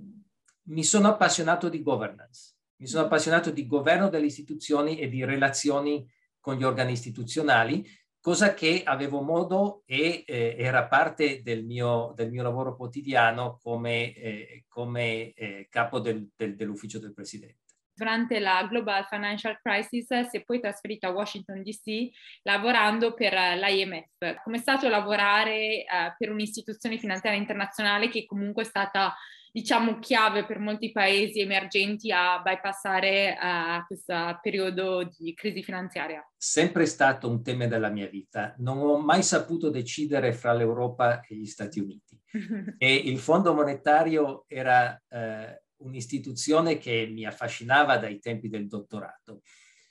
mi 0.63 0.83
sono 0.83 1.09
appassionato 1.09 1.69
di 1.69 1.81
governance, 1.81 2.55
mi 2.77 2.87
sono 2.87 3.05
appassionato 3.05 3.51
di 3.51 3.65
governo 3.67 4.09
delle 4.09 4.25
istituzioni 4.25 4.99
e 4.99 5.07
di 5.09 5.23
relazioni 5.23 6.09
con 6.39 6.55
gli 6.55 6.63
organi 6.63 6.93
istituzionali, 6.93 7.85
cosa 8.19 8.53
che 8.53 8.83
avevo 8.83 9.21
modo 9.21 9.83
e 9.85 10.23
eh, 10.25 10.55
era 10.57 10.87
parte 10.87 11.41
del 11.41 11.63
mio, 11.65 12.13
del 12.15 12.29
mio, 12.29 12.43
lavoro 12.43 12.75
quotidiano 12.75 13.59
come, 13.61 14.13
eh, 14.13 14.65
come 14.67 15.31
eh, 15.33 15.67
capo 15.69 15.99
del, 15.99 16.29
del, 16.35 16.55
dell'ufficio 16.55 16.99
del 16.99 17.13
presidente 17.13 17.65
durante 17.97 18.39
la 18.39 18.63
Global 18.69 19.07
Financial 19.09 19.57
Crisis 19.59 20.27
si 20.29 20.37
è 20.37 20.43
poi 20.43 20.59
trasferito 20.59 21.07
a 21.07 21.11
Washington 21.11 21.63
DC 21.63 22.09
lavorando 22.43 23.15
per 23.15 23.33
l'IMF. 23.33 24.43
Come 24.43 24.57
è 24.57 24.59
stato 24.59 24.87
lavorare 24.87 25.83
uh, 25.83 26.13
per 26.15 26.29
un'istituzione 26.29 26.99
finanziaria 26.99 27.39
internazionale 27.39 28.09
che 28.09 28.27
comunque 28.27 28.61
è 28.61 28.65
stata 28.67 29.15
diciamo 29.57 29.97
chiave 29.97 30.45
per 30.45 30.59
molti 30.59 30.91
paesi 30.91 31.39
emergenti 31.39 32.11
a 32.11 32.39
bypassare 32.43 33.35
uh, 33.41 33.83
questo 33.87 34.37
periodo 34.39 35.09
di 35.17 35.33
crisi 35.33 35.63
finanziaria? 35.63 36.23
Sempre 36.37 36.85
stato 36.85 37.27
un 37.27 37.41
tema 37.41 37.65
della 37.65 37.89
mia 37.89 38.07
vita. 38.07 38.53
Non 38.59 38.77
ho 38.77 38.99
mai 38.99 39.23
saputo 39.23 39.71
decidere 39.71 40.31
fra 40.31 40.53
l'Europa 40.53 41.21
e 41.21 41.35
gli 41.35 41.47
Stati 41.47 41.79
Uniti. 41.79 42.21
e 42.77 42.93
il 42.93 43.17
Fondo 43.17 43.55
monetario 43.55 44.45
era 44.47 45.01
uh, 45.09 45.85
un'istituzione 45.87 46.77
che 46.77 47.09
mi 47.11 47.25
affascinava 47.25 47.97
dai 47.97 48.19
tempi 48.19 48.49
del 48.49 48.67
dottorato. 48.67 49.41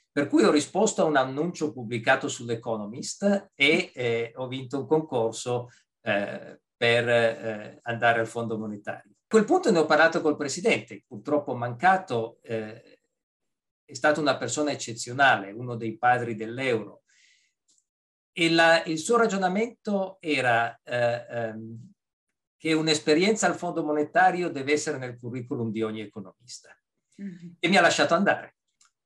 Per 0.09 0.27
cui 0.27 0.43
ho 0.43 0.51
risposto 0.51 1.01
a 1.01 1.05
un 1.05 1.17
annuncio 1.17 1.73
pubblicato 1.73 2.29
sull'Economist 2.29 3.51
e 3.53 3.91
eh, 3.93 4.31
ho 4.33 4.47
vinto 4.47 4.79
un 4.79 4.87
concorso 4.87 5.67
eh, 6.01 6.61
per 6.77 7.09
eh, 7.09 7.79
andare 7.83 8.21
al 8.21 8.27
Fondo 8.27 8.57
monetario. 8.57 9.16
A 9.27 9.35
quel 9.35 9.43
punto 9.43 9.69
ne 9.71 9.79
ho 9.79 9.85
parlato 9.85 10.21
col 10.21 10.37
presidente, 10.37 11.03
purtroppo 11.05 11.53
mancato, 11.53 12.39
eh, 12.43 13.01
è 13.83 13.93
stata 13.93 14.21
una 14.21 14.37
persona 14.37 14.71
eccezionale, 14.71 15.51
uno 15.51 15.75
dei 15.75 15.97
padri 15.97 16.33
dell'euro. 16.33 17.03
E 18.31 18.49
la, 18.49 18.81
il 18.85 18.97
suo 18.97 19.17
ragionamento 19.17 20.15
era 20.21 20.79
eh, 20.81 21.25
ehm, 21.29 21.91
che 22.55 22.71
un'esperienza 22.71 23.47
al 23.47 23.57
Fondo 23.57 23.83
monetario 23.83 24.49
deve 24.49 24.71
essere 24.71 24.97
nel 24.97 25.17
curriculum 25.19 25.71
di 25.71 25.81
ogni 25.81 25.99
economista. 25.99 26.73
Mm-hmm. 27.21 27.55
E 27.59 27.67
mi 27.67 27.75
ha 27.75 27.81
lasciato 27.81 28.13
andare. 28.13 28.55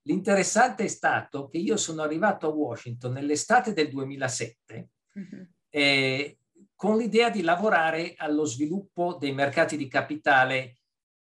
L'interessante 0.04 0.84
è 0.84 0.88
stato 0.88 1.48
che 1.48 1.58
io 1.58 1.78
sono 1.78 2.04
arrivato 2.04 2.46
a 2.46 2.54
Washington 2.54 3.14
nell'estate 3.14 3.74
del 3.74 3.90
2007 3.90 4.90
mm-hmm. 5.18 5.44
eh, 5.70 6.38
con 6.82 6.98
l'idea 6.98 7.30
di 7.30 7.44
lavorare 7.44 8.16
allo 8.18 8.44
sviluppo 8.44 9.16
dei 9.20 9.34
mercati 9.34 9.78
di 9.78 9.88
capitale 9.88 10.80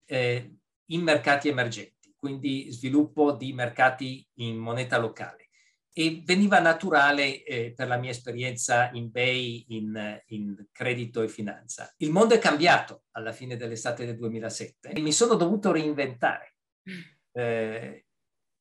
eh, 0.04 0.56
in 0.90 1.00
mercati 1.00 1.48
emergenti, 1.48 2.14
quindi 2.18 2.70
sviluppo 2.70 3.32
di 3.32 3.54
mercati 3.54 4.28
in 4.40 4.58
moneta 4.58 4.98
locale 4.98 5.48
e 5.90 6.20
veniva 6.22 6.60
naturale 6.60 7.42
eh, 7.44 7.72
per 7.74 7.88
la 7.88 7.96
mia 7.96 8.10
esperienza 8.10 8.90
in 8.92 9.10
Bay, 9.10 9.64
in, 9.68 10.20
in, 10.26 10.66
credito 10.70 11.22
e 11.22 11.28
finanza. 11.28 11.94
Il 11.96 12.10
mondo 12.10 12.34
è 12.34 12.38
cambiato 12.38 13.04
alla 13.12 13.32
fine 13.32 13.56
dell'estate 13.56 14.04
del 14.04 14.18
2007 14.18 14.90
e 14.90 15.00
mi 15.00 15.12
sono 15.12 15.34
dovuto 15.34 15.72
reinventare. 15.72 16.56
Eh, 17.32 18.04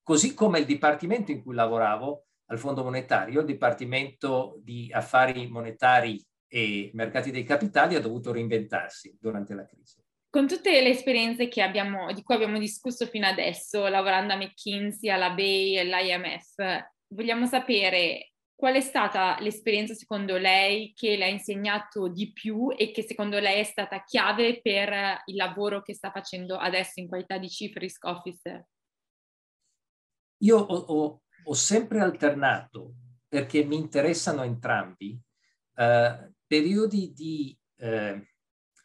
così 0.02 0.34
come 0.34 0.60
il 0.60 0.66
dipartimento 0.66 1.32
in 1.32 1.44
cui 1.44 1.54
lavoravo 1.54 2.28
al 2.46 2.60
Fondo 2.60 2.82
Monetario, 2.82 3.42
il 3.42 3.46
Dipartimento 3.46 4.58
di 4.64 4.90
Affari 4.94 5.50
Monetari 5.50 6.26
e 6.48 6.92
Mercati 6.94 7.32
dei 7.32 7.44
Capitali 7.44 7.96
ha 7.96 8.00
dovuto 8.00 8.32
reinventarsi 8.32 9.18
durante 9.20 9.54
la 9.54 9.66
crisi. 9.66 10.02
Con 10.30 10.48
tutte 10.48 10.82
le 10.82 10.90
esperienze 10.90 11.50
abbiamo, 11.62 12.12
di 12.14 12.22
cui 12.22 12.36
abbiamo 12.36 12.60
discusso 12.60 13.06
fino 13.06 13.26
adesso, 13.26 13.88
lavorando 13.88 14.34
a 14.34 14.38
McKinsey, 14.38 15.10
alla 15.10 15.32
BEI 15.32 15.76
e 15.76 15.80
all'IMF, 15.80 16.90
vogliamo 17.08 17.46
sapere 17.46 18.34
qual 18.54 18.74
è 18.74 18.82
stata 18.82 19.40
l'esperienza 19.40 19.94
secondo 19.94 20.36
lei 20.38 20.92
che 20.96 21.16
le 21.16 21.26
ha 21.26 21.30
insegnato 21.30 22.08
di 22.08 22.32
più 22.34 22.74
e 22.76 22.92
che 22.92 23.04
secondo 23.04 23.40
lei 23.40 23.60
è 23.60 23.64
stata 23.64 24.04
chiave 24.04 24.62
per 24.62 25.22
il 25.26 25.36
lavoro 25.36 25.82
che 25.82 25.94
sta 25.94 26.12
facendo 26.12 26.58
adesso 26.58 27.00
in 27.00 27.08
qualità 27.08 27.38
di 27.38 27.48
Chief 27.48 27.76
Risk 27.76 28.04
Officer? 28.06 28.66
Io 30.40 30.58
ho, 30.58 30.76
ho, 30.76 31.22
ho 31.44 31.54
sempre 31.54 32.00
alternato, 32.00 32.94
perché 33.28 33.64
mi 33.64 33.76
interessano 33.76 34.44
entrambi, 34.44 35.20
eh, 35.76 36.32
periodi 36.48 37.14
di 37.14 37.58
eh, 37.78 38.28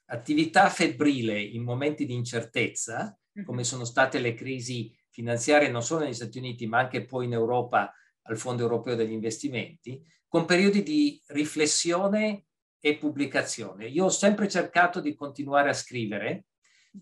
attività 0.07 0.69
febbrile 0.69 1.40
in 1.40 1.62
momenti 1.62 2.04
di 2.04 2.14
incertezza, 2.14 3.16
come 3.45 3.64
sono 3.64 3.85
state 3.85 4.19
le 4.19 4.35
crisi 4.35 4.95
finanziarie 5.09 5.71
non 5.71 5.83
solo 5.83 6.04
negli 6.04 6.14
Stati 6.14 6.38
Uniti 6.38 6.66
ma 6.66 6.81
anche 6.81 7.04
poi 7.04 7.26
in 7.26 7.33
Europa 7.33 7.95
al 8.23 8.37
Fondo 8.37 8.62
Europeo 8.62 8.95
degli 8.95 9.12
Investimenti, 9.12 10.02
con 10.28 10.45
periodi 10.45 10.83
di 10.83 11.21
riflessione 11.28 12.47
e 12.81 12.97
pubblicazione. 12.97 13.87
Io 13.87 14.07
ho 14.07 14.11
sempre 14.11 14.49
cercato 14.49 15.00
di 15.00 15.14
continuare 15.14 15.71
a 15.71 15.75
scrivere, 15.75 16.47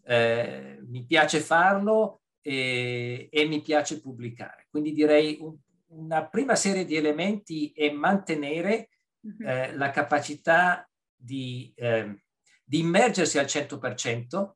eh, 0.04 0.78
mi 0.86 1.04
piace 1.04 1.40
farlo 1.40 2.22
e, 2.42 3.28
e, 3.30 3.46
mi 3.46 3.60
piace 3.60 4.00
pubblicare. 4.00 4.66
Quindi 4.70 4.92
direi 4.92 5.38
un, 5.40 5.56
una 5.88 6.26
prima 6.26 6.54
serie 6.54 6.84
di 6.84 6.96
elementi 6.96 7.72
è 7.74 7.90
mantenere 7.90 8.90
mhm. 9.20 9.46
eh, 9.46 9.76
la 9.76 9.90
capacità 9.90 10.88
di, 11.14 11.72
eh, 11.76 12.22
di 12.64 12.78
immergersi 12.80 13.38
al 13.38 13.46
100% 13.46 14.52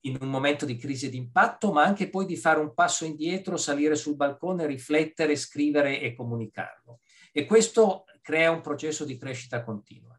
in 0.00 0.18
un 0.20 0.28
momento 0.28 0.66
di 0.66 0.76
crisi 0.76 1.08
di 1.08 1.16
impatto, 1.16 1.72
ma 1.72 1.82
anche 1.82 2.10
poi 2.10 2.26
di 2.26 2.36
fare 2.36 2.60
un 2.60 2.74
passo 2.74 3.04
indietro, 3.04 3.56
salire 3.56 3.96
sul 3.96 4.16
balcone, 4.16 4.66
riflettere, 4.66 5.34
scrivere 5.34 6.00
e 6.00 6.14
comunicarlo. 6.14 7.00
E 7.32 7.46
questo 7.46 8.04
crea 8.20 8.50
un 8.50 8.60
processo 8.60 9.04
di 9.04 9.16
crescita 9.16 9.64
continua. 9.64 10.18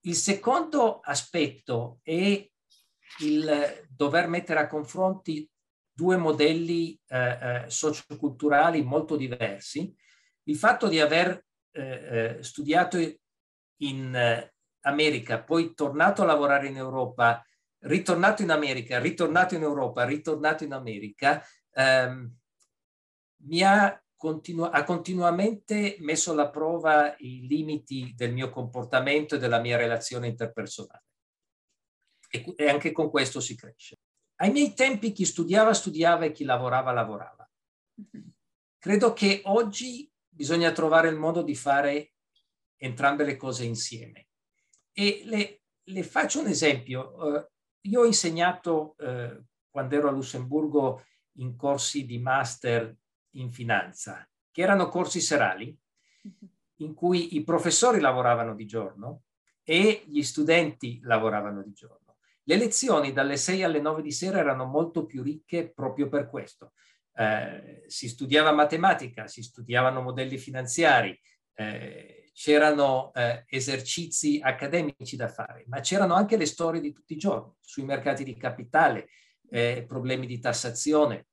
Il 0.00 0.16
secondo 0.16 1.00
aspetto 1.00 2.00
è 2.02 2.48
il 3.20 3.86
dover 3.88 4.28
mettere 4.28 4.60
a 4.60 4.66
confronti 4.66 5.48
due 5.92 6.16
modelli 6.16 7.00
eh, 7.06 7.18
eh, 7.18 7.64
socioculturali 7.68 8.82
molto 8.82 9.16
diversi. 9.16 9.94
Il 10.44 10.56
fatto 10.56 10.88
di 10.88 11.00
aver 11.00 11.44
eh, 11.74 12.36
eh 12.38 12.42
studiato 12.42 12.98
in 13.82 14.14
eh, 14.14 14.54
America, 14.80 15.42
poi 15.42 15.74
tornato 15.74 16.22
a 16.22 16.26
lavorare 16.26 16.68
in 16.68 16.76
Europa 16.76 17.44
ritornato 17.84 18.42
in 18.42 18.50
America, 18.50 18.98
ritornato 18.98 19.54
in 19.54 19.62
Europa, 19.62 20.04
ritornato 20.04 20.64
in 20.64 20.72
America, 20.72 21.42
ehm, 21.72 22.32
mi 23.46 23.62
ha, 23.62 24.02
continu- 24.16 24.70
ha, 24.72 24.84
continuamente 24.84 25.96
messo 26.00 26.32
alla 26.32 26.50
prova 26.50 27.14
i 27.18 27.46
limiti 27.46 28.14
del 28.16 28.32
mio 28.32 28.50
comportamento 28.50 29.34
e 29.34 29.38
della 29.38 29.60
mia 29.60 29.76
relazione 29.76 30.28
interpersonale. 30.28 31.04
E, 32.30 32.54
e 32.56 32.68
anche 32.68 32.92
con 32.92 33.10
questo 33.10 33.40
si 33.40 33.54
cresce. 33.54 33.96
Ai 34.36 34.50
miei 34.50 34.74
tempi 34.74 35.12
chi 35.12 35.24
studiava 35.24 35.74
studiava 35.74 36.24
e 36.24 36.32
chi 36.32 36.44
lavorava 36.44 36.92
lavorava. 36.92 37.48
Credo 38.78 39.12
che 39.12 39.42
oggi 39.44 40.10
bisogna 40.34 40.72
trovare 40.72 41.08
il 41.08 41.16
modo 41.16 41.42
di 41.42 41.54
fare 41.54 42.14
entrambe 42.76 43.24
le 43.24 43.36
cose 43.36 43.64
insieme. 43.64 44.28
E 44.92 45.22
le, 45.24 45.62
le 45.82 46.02
faccio 46.02 46.40
un 46.40 46.48
esempio. 46.48 47.14
Uh, 47.16 47.46
io 47.86 48.00
ho 48.00 48.06
insegnato 48.06 48.96
eh, 48.98 49.42
quando 49.70 49.94
ero 49.94 50.08
a 50.08 50.10
Lussemburgo 50.10 51.04
in 51.38 51.56
corsi 51.56 52.06
di 52.06 52.18
master 52.18 52.96
in 53.32 53.52
finanza, 53.52 54.26
che 54.50 54.62
erano 54.62 54.88
corsi 54.88 55.20
serali, 55.20 55.76
in 56.76 56.94
cui 56.94 57.36
i 57.36 57.44
professori 57.44 58.00
lavoravano 58.00 58.54
di 58.54 58.66
giorno 58.66 59.24
e 59.62 60.04
gli 60.06 60.22
studenti 60.22 61.00
lavoravano 61.02 61.62
di 61.62 61.72
giorno. 61.72 62.16
Le 62.44 62.56
lezioni 62.56 63.12
dalle 63.12 63.36
6 63.36 63.62
alle 63.62 63.80
9 63.80 64.02
di 64.02 64.12
sera 64.12 64.38
erano 64.38 64.64
molto 64.64 65.06
più 65.06 65.22
ricche 65.22 65.70
proprio 65.70 66.08
per 66.08 66.28
questo. 66.28 66.72
Eh, 67.16 67.84
si 67.86 68.08
studiava 68.08 68.52
matematica, 68.52 69.26
si 69.26 69.42
studiavano 69.42 70.02
modelli 70.02 70.38
finanziari, 70.38 71.18
eh, 71.54 72.30
c'erano 72.32 73.12
eh, 73.14 73.44
esercizi 73.48 74.40
accademici 74.42 75.16
da 75.16 75.28
fare, 75.28 75.64
ma 75.68 75.80
c'erano 75.80 76.14
anche 76.14 76.36
le 76.36 76.46
storie 76.46 76.80
di 76.80 76.92
tutti 76.92 77.12
i 77.12 77.18
giorni 77.18 77.52
sui 77.60 77.84
mercati 77.84 78.24
di 78.24 78.36
capitale, 78.36 79.08
eh, 79.50 79.84
problemi 79.86 80.26
di 80.26 80.40
tassazione 80.40 81.26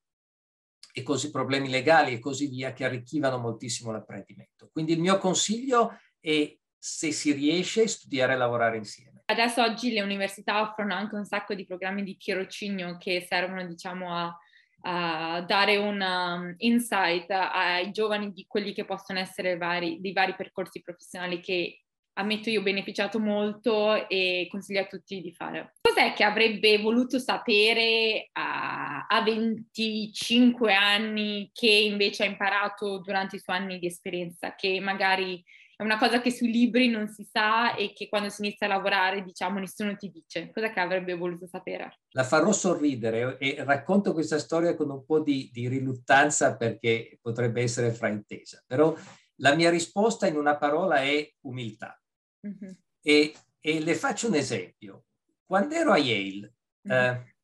e 0.94 1.04
così 1.04 1.32
problemi 1.32 1.70
legali 1.70 2.14
e 2.14 2.20
così 2.20 2.48
via 2.48 2.74
che 2.74 2.86
arricchivano 2.86 3.38
moltissimo 3.40 3.92
l'apprendimento. 3.92 4.70
Quindi 4.72 4.94
il 4.94 5.00
mio 5.00 5.18
consiglio 5.18 5.98
è 6.20 6.56
se 6.78 7.12
si 7.12 7.32
riesce 7.32 7.88
studiare 7.88 8.34
e 8.34 8.38
lavorare 8.38 8.78
insieme. 8.78 9.24
Adesso 9.26 9.62
oggi 9.64 9.92
le 9.92 10.02
università 10.02 10.62
offrono 10.62 10.94
anche 10.94 11.16
un 11.16 11.26
sacco 11.26 11.54
di 11.54 11.66
programmi 11.66 12.04
di 12.04 12.18
tirocinio 12.18 12.98
che 12.98 13.26
servono 13.28 13.66
diciamo 13.66 14.16
a 14.16 14.38
a 14.82 15.42
dare 15.42 15.78
un 15.78 16.02
um, 16.02 16.54
insight 16.58 17.30
ai 17.30 17.92
giovani 17.92 18.32
di 18.32 18.46
quelli 18.48 18.74
che 18.74 18.86
possono 18.86 19.20
essere 19.20 19.58
vari, 19.58 20.00
dei 20.00 20.14
vari 20.14 20.36
percorsi 20.36 20.82
professionali 20.82 21.40
che 21.40 21.82
ammetto 22.14 22.50
io 22.50 22.60
ho 22.60 22.64
beneficiato 22.64 23.20
molto 23.20 24.08
e 24.08 24.48
consiglio 24.50 24.82
a 24.82 24.86
tutti 24.86 25.22
di 25.22 25.34
fare. 25.34 25.74
Cos'è 25.82 26.14
che 26.14 26.24
avrebbe 26.24 26.78
voluto 26.80 27.20
sapere 27.20 28.30
a, 28.34 29.06
a 29.08 29.22
25 29.22 30.74
anni 30.74 31.50
che 31.54 31.70
invece 31.70 32.24
ha 32.24 32.28
imparato 32.28 33.00
durante 33.00 33.38
i 33.38 33.40
suoi 33.40 33.58
anni 33.58 33.80
di 33.80 33.88
esperienza, 33.88 34.56
che 34.56 34.80
magari 34.80 35.44
è 35.82 35.84
una 35.84 35.98
cosa 35.98 36.22
che 36.22 36.30
sui 36.30 36.52
libri 36.52 36.90
non 36.90 37.08
si 37.08 37.24
sa 37.24 37.74
e 37.76 37.92
che 37.92 38.08
quando 38.08 38.30
si 38.30 38.46
inizia 38.46 38.68
a 38.68 38.70
lavorare, 38.70 39.24
diciamo, 39.24 39.58
nessuno 39.58 39.98
ti 39.98 40.12
dice. 40.12 40.52
Cosa 40.54 40.72
che 40.72 40.80
avrebbe 40.80 41.16
voluto 41.16 41.48
sapere? 41.48 42.02
La 42.12 42.24
farò 42.24 42.52
sorridere 42.52 43.40
e 43.40 43.64
racconto 43.64 44.14
questa 44.14 44.38
storia 44.38 44.76
con 44.76 44.92
un 44.92 45.04
po' 45.04 45.22
di, 45.22 45.50
di 45.52 45.68
riluttanza 45.68 46.56
perché 46.56 47.18
potrebbe 47.20 47.64
essere 47.64 47.92
fraintesa. 47.94 48.64
Però 48.68 48.96
la 49.38 49.56
mia 49.56 49.72
risposta 49.72 50.28
in 50.28 50.36
una 50.36 50.56
parola 50.56 50.98
è 50.98 51.28
umiltà. 51.48 52.00
Mm-hmm. 52.46 52.74
E, 53.02 53.34
e, 53.60 53.80
le 53.80 53.96
faccio 53.96 54.28
un 54.28 54.36
esempio. 54.36 55.06
Quando 55.44 55.74
ero 55.74 55.94
a 55.94 55.98
Yale, 55.98 56.54
mm-hmm. 56.88 57.16
eh, 57.16 57.36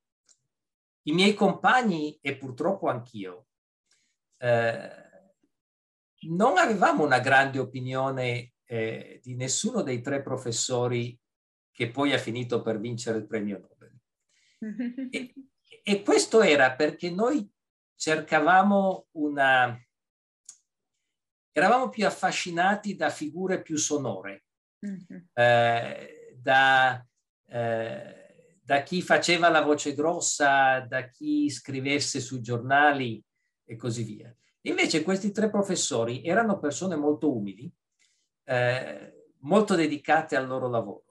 i 1.07 1.11
miei 1.11 1.33
compagni 1.33 2.19
e 2.21 2.37
purtroppo 2.37 2.87
anch'io, 2.87 3.47
eh, 4.37 5.06
non 6.21 6.57
avevamo 6.57 7.03
una 7.03 7.19
grande 7.19 7.59
opinione 7.59 8.53
eh, 8.65 9.19
di 9.23 9.35
nessuno 9.35 9.81
dei 9.81 10.01
tre 10.01 10.21
professori 10.21 11.17
che 11.71 11.91
poi 11.91 12.13
ha 12.13 12.17
finito 12.17 12.61
per 12.61 12.79
vincere 12.79 13.19
il 13.19 13.27
premio 13.27 13.59
Nobel. 13.59 15.09
e, 15.11 15.33
e 15.83 16.01
questo 16.01 16.41
era 16.41 16.73
perché 16.73 17.11
noi 17.11 17.47
cercavamo 17.95 19.07
una... 19.11 19.79
eravamo 21.51 21.89
più 21.89 22.05
affascinati 22.05 22.95
da 22.95 23.09
figure 23.09 23.61
più 23.61 23.77
sonore, 23.77 24.45
eh, 25.33 26.35
da, 26.35 27.05
eh, 27.47 28.59
da 28.61 28.83
chi 28.83 29.01
faceva 29.01 29.49
la 29.49 29.61
voce 29.61 29.93
grossa, 29.93 30.79
da 30.79 31.09
chi 31.09 31.49
scrivesse 31.49 32.19
sui 32.19 32.41
giornali 32.41 33.23
e 33.65 33.75
così 33.75 34.03
via. 34.03 34.35
Invece 34.67 35.03
questi 35.03 35.31
tre 35.31 35.49
professori 35.49 36.23
erano 36.23 36.59
persone 36.59 36.95
molto 36.95 37.33
umili, 37.35 37.71
eh, 38.45 39.31
molto 39.39 39.75
dedicate 39.75 40.35
al 40.35 40.47
loro 40.47 40.67
lavoro 40.69 41.03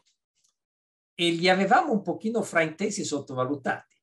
e 1.18 1.30
li 1.30 1.48
avevamo 1.48 1.92
un 1.92 2.02
pochino 2.02 2.42
fraintesi 2.42 3.00
e 3.00 3.04
sottovalutati. 3.04 3.94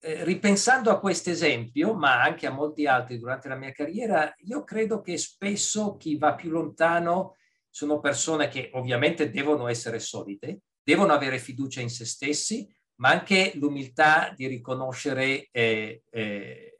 Eh, 0.00 0.24
ripensando 0.24 0.90
a 0.90 0.98
questo 0.98 1.30
esempio, 1.30 1.94
ma 1.94 2.20
anche 2.20 2.46
a 2.46 2.50
molti 2.50 2.86
altri 2.86 3.18
durante 3.18 3.48
la 3.48 3.54
mia 3.54 3.70
carriera, 3.70 4.34
io 4.38 4.64
credo 4.64 5.00
che 5.00 5.16
spesso 5.16 5.96
chi 5.96 6.18
va 6.18 6.34
più 6.34 6.50
lontano 6.50 7.36
sono 7.70 8.00
persone 8.00 8.48
che 8.48 8.70
ovviamente 8.74 9.30
devono 9.30 9.68
essere 9.68 10.00
solide, 10.00 10.62
devono 10.82 11.12
avere 11.12 11.38
fiducia 11.38 11.80
in 11.80 11.88
se 11.88 12.04
stessi, 12.04 12.68
ma 12.96 13.10
anche 13.10 13.52
l'umiltà 13.54 14.34
di 14.36 14.48
riconoscere 14.48 15.48
eh, 15.52 16.02
eh, 16.10 16.73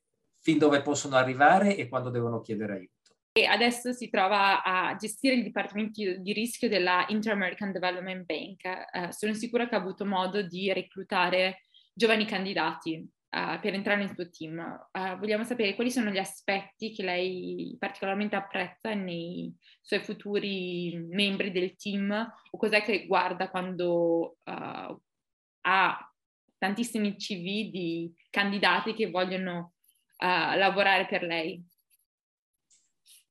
fin 0.44 0.58
dove 0.58 0.82
possono 0.82 1.16
arrivare 1.16 1.74
e 1.74 1.88
quando 1.88 2.10
devono 2.10 2.42
chiedere 2.42 2.74
aiuto. 2.74 2.92
E 3.32 3.46
adesso 3.46 3.92
si 3.92 4.10
trova 4.10 4.62
a 4.62 4.94
gestire 4.94 5.34
il 5.34 5.42
dipartimento 5.42 6.00
di 6.18 6.32
rischio 6.34 6.68
della 6.68 7.06
Inter-American 7.08 7.72
Development 7.72 8.26
Bank. 8.26 8.86
Uh, 8.92 9.10
sono 9.10 9.32
sicura 9.32 9.66
che 9.66 9.74
ha 9.74 9.78
avuto 9.78 10.04
modo 10.04 10.42
di 10.42 10.70
reclutare 10.70 11.62
giovani 11.94 12.26
candidati 12.26 12.96
uh, 12.98 13.58
per 13.58 13.72
entrare 13.72 14.00
nel 14.04 14.14
suo 14.14 14.28
team. 14.28 14.58
Uh, 14.92 15.18
vogliamo 15.18 15.44
sapere 15.44 15.74
quali 15.74 15.90
sono 15.90 16.10
gli 16.10 16.18
aspetti 16.18 16.92
che 16.92 17.02
lei 17.02 17.74
particolarmente 17.78 18.36
apprezza 18.36 18.92
nei 18.92 19.52
suoi 19.80 20.00
futuri 20.00 20.94
membri 21.08 21.50
del 21.52 21.74
team 21.74 22.12
o 22.50 22.56
cos'è 22.58 22.82
che 22.82 23.06
guarda 23.06 23.48
quando 23.48 24.36
ha 24.44 26.12
tantissimi 26.58 27.16
CV 27.16 27.70
di 27.70 28.12
candidati 28.30 28.94
che 28.94 29.10
vogliono 29.10 29.73
a 30.16 30.54
lavorare 30.56 31.06
per 31.06 31.22
lei? 31.22 31.62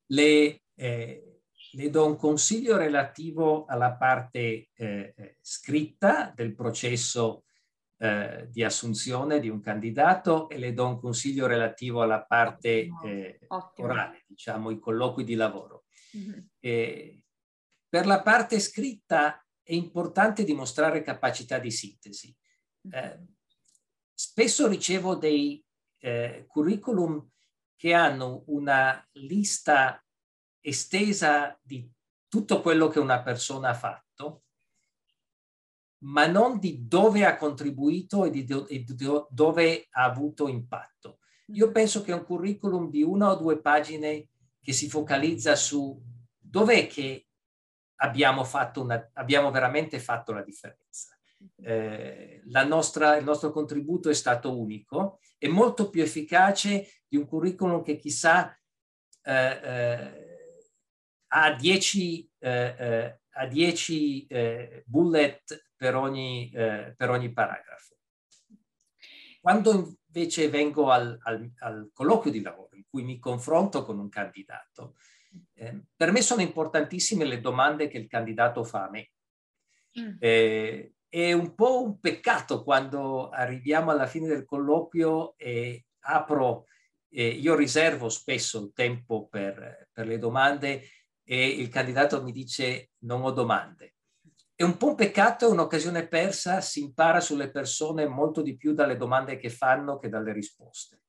Le, 0.08 0.62
eh, 0.76 1.34
le 1.72 1.89
do 1.89 2.06
un 2.06 2.15
consiglio 2.15 2.78
relativo 2.78 3.65
alla 3.65 3.96
parte 3.96 4.69
eh, 4.74 5.13
eh, 5.15 5.38
scritta 5.41 6.32
del 6.36 6.54
processo 6.54 7.46
eh, 7.98 8.48
di 8.50 8.63
assunzione 8.63 9.39
di 9.39 9.50
un 9.50 9.62
candidato 9.62 10.50
e 10.50 10.58
le 10.58 10.74
do 10.74 10.88
un 10.88 11.00
consiglio 11.00 11.48
relativo 11.48 12.02
alla 12.02 12.24
parte 12.24 12.89
eh, 13.04 13.39
orale, 13.78 14.24
diciamo 14.28 14.69
i 14.69 14.80
colloqui 14.80 15.24
di 15.24 15.36
lavoro. 15.36 15.86
Mm-hmm. 16.15 17.17
per 17.89 18.06
la 18.06 18.22
parte 18.22 18.60
scritta 18.60 19.43
è 19.63 19.74
importante 19.74 20.43
dimostrare 20.43 21.02
capacità 21.02 21.58
di 21.58 21.72
sintesi. 21.72 22.36
Mm-hmm. 22.88 23.24
spesso 24.13 24.67
ricevo 24.67 25.15
dei 25.15 25.63
eh, 26.04 26.46
curriculum 26.48 27.26
che 27.78 27.94
hanno 27.94 28.44
una 28.48 29.08
lista 29.13 30.04
estesa 30.60 31.58
di 31.62 31.89
tutto 32.28 32.62
quello 32.62 32.89
che 32.89 33.00
una 33.00 33.22
persona 33.22 33.70
ha 33.70 33.74
fatto, 33.74 34.44
ma 36.00 36.26
non 36.28 36.60
di 36.60 36.88
dove 36.88 37.24
ha 37.24 37.38
contribuito 37.38 38.26
e 38.26 38.32
di, 38.32 38.44
do, 38.44 38.68
e 38.68 38.84
di 38.84 38.96
dove 39.30 39.88
ha 39.92 40.04
avuto 40.04 40.50
impatto. 40.50 41.20
Io 41.48 41.72
penso 41.72 42.04
che 42.04 42.12
un 42.12 42.26
curriculum 42.26 42.89
di 42.89 43.02
una 43.02 43.32
o 43.32 43.36
due 43.36 43.62
pagine 43.62 44.28
che 44.62 44.74
si 44.74 44.89
focalizza 44.89 45.56
su 45.56 46.02
dov'è 46.38 46.88
che 46.88 47.28
abbiamo, 47.98 48.44
fatto 48.44 48.82
una, 48.82 49.10
abbiamo 49.13 49.52
veramente 49.52 50.00
fatto 50.00 50.34
la 50.34 50.44
differenza. 50.44 51.18
Eh, 51.62 52.42
nostra, 52.46 53.16
il 53.16 53.24
nostro 53.24 53.52
contributo 53.52 54.10
è 54.10 54.13
stato 54.13 54.58
unico 54.58 55.20
e 55.43 55.49
molto 55.49 55.89
più 55.89 56.01
efficace 56.01 57.01
di 57.06 57.17
un 57.17 57.25
curriculum 57.25 57.84
che 57.84 57.97
chissà 57.97 58.58
eh, 59.23 59.60
eh, 59.62 60.71
ha 61.27 61.53
10 61.53 62.29
eh, 62.39 62.75
eh, 62.79 63.19
eh, 64.29 64.84
bullet 64.86 65.71
per 65.75 65.95
ogni, 65.97 66.49
per 66.49 67.10
ogni, 67.10 67.34
paragrafo. 67.34 67.97
Quando 69.41 69.97
invece 70.08 70.47
vengo 70.47 70.89
al, 70.89 71.19
al, 71.23 71.51
al, 71.58 71.89
colloquio 71.91 72.32
di 72.32 72.41
lavoro 72.41 72.77
in 72.77 72.86
cui 72.89 73.03
mi 73.03 73.19
confronto 73.19 73.84
con 73.84 73.99
un 73.99 74.08
candidato, 74.08 74.95
per 75.93 76.12
me 76.13 76.21
sono 76.21 76.41
importantissime 76.41 77.25
le 77.25 77.41
domande 77.41 77.89
che 77.89 77.97
il 77.97 78.08
candidato 78.08 78.63
fa 78.63 78.86
a 78.86 78.89
me. 78.89 79.12
Mm. 79.99 80.15
È 81.13 81.32
un 81.32 81.54
po' 81.54 81.84
un 81.84 81.99
peccato 81.99 82.63
quando 82.63 83.30
arriviamo 83.30 83.91
alla 83.91 84.08
fine 84.08 84.26
del 84.26 84.45
colloquio 84.45 85.38
e 85.38 85.86
apro, 86.06 86.65
eh, 87.10 87.28
io 87.28 87.54
riservo 87.54 88.10
spesso 88.10 88.60
il 88.60 88.71
tempo 88.73 89.28
per, 89.28 89.89
per 89.91 90.08
le 90.08 90.17
domande 90.17 90.82
e 91.23 91.47
il 91.49 91.69
candidato 91.69 92.23
mi 92.23 92.32
dice 92.32 92.93
non 93.02 93.21
ho 93.21 93.30
domande. 93.30 93.93
È 94.56 94.63
un 94.63 94.76
po' 94.76 94.88
un 94.88 94.95
peccato, 94.95 95.45
è 95.45 95.52
un'occasione 95.52 96.08
persa, 96.08 96.62
si 96.62 96.82
impara 96.82 97.19
sulle 97.19 97.52
persone 97.52 98.08
molto 98.08 98.41
di 98.41 98.58
più 98.58 98.73
dalle 98.73 98.97
domande 98.97 99.38
che 99.38 99.52
fanno 99.52 99.99
che 99.99 100.10
dalle 100.10 100.34
risposte. 100.34 101.03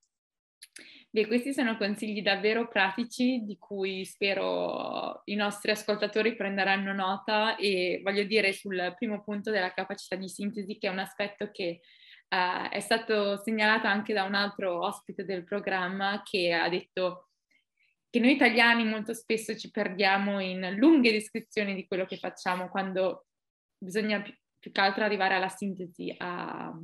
Beh, 1.15 1.27
questi 1.27 1.53
sono 1.53 1.77
consigli 1.77 2.21
davvero 2.21 2.67
pratici 2.67 3.41
di 3.45 3.57
cui 3.57 4.03
spero 4.03 5.21
i 5.25 5.35
nostri 5.35 5.71
ascoltatori 5.71 6.35
prenderanno 6.35 6.91
nota 6.91 7.55
e 7.55 8.01
voglio 8.03 8.25
dire 8.25 8.51
sul 8.51 8.93
primo 8.97 9.23
punto 9.23 9.49
della 9.49 9.71
capacità 9.71 10.17
di 10.17 10.27
sintesi 10.27 10.77
che 10.77 10.89
è 10.89 10.91
un 10.91 10.99
aspetto 10.99 11.51
che 11.51 11.79
uh, 12.27 12.69
è 12.69 12.81
stato 12.81 13.37
segnalato 13.37 13.87
anche 13.87 14.11
da 14.11 14.23
un 14.23 14.33
altro 14.33 14.85
ospite 14.85 15.23
del 15.23 15.45
programma 15.45 16.21
che 16.21 16.51
ha 16.51 16.67
detto 16.67 17.29
che 18.09 18.19
noi 18.19 18.33
italiani 18.33 18.83
molto 18.83 19.13
spesso 19.13 19.55
ci 19.55 19.71
perdiamo 19.71 20.41
in 20.41 20.75
lunghe 20.75 21.13
descrizioni 21.13 21.75
di 21.75 21.87
quello 21.87 22.03
che 22.03 22.17
facciamo 22.17 22.67
quando 22.67 23.27
bisogna 23.77 24.21
più, 24.21 24.35
più 24.59 24.69
che 24.69 24.81
altro 24.81 25.05
arrivare 25.05 25.35
alla 25.35 25.47
sintesi, 25.47 26.13
a 26.17 26.77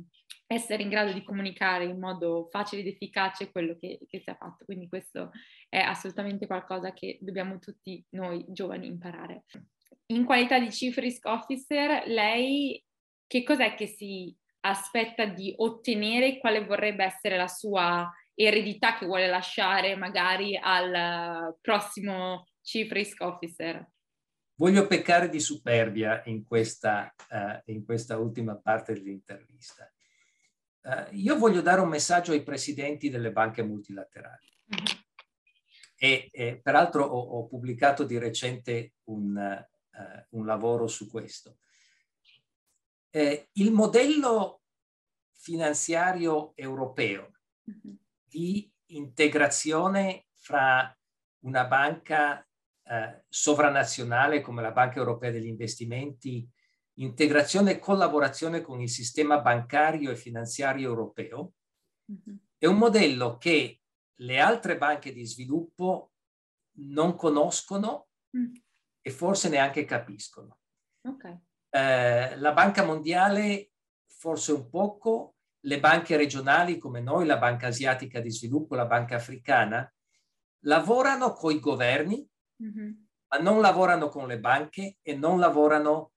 essere 0.54 0.82
in 0.82 0.88
grado 0.88 1.12
di 1.12 1.22
comunicare 1.22 1.84
in 1.84 1.98
modo 1.98 2.48
facile 2.50 2.82
ed 2.82 2.88
efficace 2.88 3.50
quello 3.50 3.76
che, 3.78 3.98
che 4.08 4.20
si 4.20 4.30
è 4.30 4.36
fatto. 4.36 4.64
Quindi 4.64 4.88
questo 4.88 5.30
è 5.68 5.78
assolutamente 5.78 6.46
qualcosa 6.46 6.92
che 6.92 7.18
dobbiamo 7.20 7.58
tutti 7.58 8.04
noi 8.10 8.44
giovani 8.48 8.86
imparare. 8.86 9.44
In 10.06 10.24
qualità 10.24 10.58
di 10.58 10.68
Chief 10.68 10.96
Risk 10.96 11.26
Officer, 11.26 12.06
lei 12.06 12.82
che 13.26 13.42
cos'è 13.44 13.74
che 13.74 13.86
si 13.86 14.36
aspetta 14.60 15.24
di 15.24 15.54
ottenere? 15.56 16.38
Quale 16.38 16.64
vorrebbe 16.64 17.04
essere 17.04 17.36
la 17.36 17.48
sua 17.48 18.10
eredità 18.34 18.96
che 18.96 19.06
vuole 19.06 19.28
lasciare 19.28 19.96
magari 19.96 20.58
al 20.60 21.56
prossimo 21.60 22.46
Chief 22.60 22.90
Risk 22.90 23.20
Officer? 23.22 23.90
Voglio 24.54 24.86
peccare 24.86 25.28
di 25.28 25.40
superbia 25.40 26.22
in 26.26 26.44
questa, 26.44 27.12
uh, 27.30 27.70
in 27.70 27.84
questa 27.84 28.18
ultima 28.18 28.56
parte 28.56 28.92
dell'intervista. 28.92 29.90
Uh, 30.82 31.14
io 31.14 31.36
voglio 31.38 31.60
dare 31.60 31.80
un 31.80 31.88
messaggio 31.88 32.32
ai 32.32 32.42
presidenti 32.42 33.08
delle 33.08 33.32
banche 33.32 33.62
multilaterali. 33.62 34.46
Mm-hmm. 34.74 35.00
E, 35.96 36.28
e, 36.32 36.60
peraltro 36.60 37.04
ho, 37.04 37.20
ho, 37.20 37.46
pubblicato 37.46 38.02
di 38.04 38.18
recente 38.18 38.94
un, 39.04 39.36
uh, 39.36 40.36
un 40.36 40.46
lavoro 40.46 40.88
su 40.88 41.08
questo. 41.08 41.58
Eh, 43.10 43.48
il 43.52 43.70
modello 43.70 44.62
finanziario 45.32 46.52
europeo 46.56 47.30
mm-hmm 47.70 48.00
di 48.32 48.72
integrazione 48.86 50.28
fra 50.32 50.96
una 51.40 51.66
banca 51.66 52.40
eh, 52.84 53.24
sovranazionale 53.28 54.40
come 54.40 54.62
la 54.62 54.72
Banca 54.72 54.98
Europea 54.98 55.30
degli 55.30 55.46
Investimenti, 55.46 56.48
integrazione 56.94 57.72
e 57.72 57.78
collaborazione 57.78 58.60
con 58.60 58.80
il 58.80 58.90
sistema 58.90 59.40
bancario 59.40 60.10
e 60.10 60.16
finanziario 60.16 60.88
europeo, 60.88 61.52
mm-hmm. 62.10 62.36
è 62.58 62.66
un 62.66 62.76
modello 62.76 63.38
che 63.38 63.80
le 64.16 64.38
altre 64.38 64.76
banche 64.76 65.12
di 65.12 65.24
sviluppo 65.24 66.12
non 66.74 67.16
conoscono 67.16 68.08
mm. 68.36 68.54
e 69.00 69.10
forse 69.10 69.48
neanche 69.48 69.84
capiscono. 69.84 70.58
Okay. 71.02 71.38
Eh, 71.70 72.36
la 72.36 72.52
Banca 72.52 72.84
Mondiale 72.84 73.72
forse 74.06 74.52
un 74.52 74.68
poco, 74.68 75.34
le 75.64 75.80
banche 75.80 76.16
regionali 76.16 76.78
come 76.78 77.00
noi, 77.00 77.26
la 77.26 77.38
Banca 77.38 77.66
Asiatica 77.66 78.20
di 78.20 78.30
Sviluppo, 78.30 78.76
la 78.76 78.86
Banca 78.86 79.16
Africana, 79.16 79.92
lavorano 80.64 81.32
con 81.32 81.52
i 81.52 81.58
governi, 81.58 82.24
mm-hmm. 82.62 82.92
ma 83.28 83.38
non 83.38 83.60
lavorano 83.60 84.08
con 84.08 84.28
le 84.28 84.38
banche 84.38 84.98
e 85.02 85.16
non 85.16 85.40
lavorano 85.40 86.11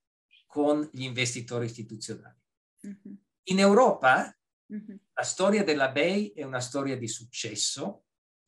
con 0.55 0.87
gli 0.93 1.03
investitori 1.03 1.65
istituzionali. 1.65 2.39
Mm-hmm. 2.87 3.15
In 3.49 3.59
Europa 3.59 4.33
mm-hmm. 4.73 4.95
la 5.11 5.23
storia 5.23 5.65
della 5.65 5.89
BEI 5.89 6.29
è 6.29 6.43
una 6.43 6.61
storia 6.61 6.95
di 6.95 7.09
successo 7.09 8.05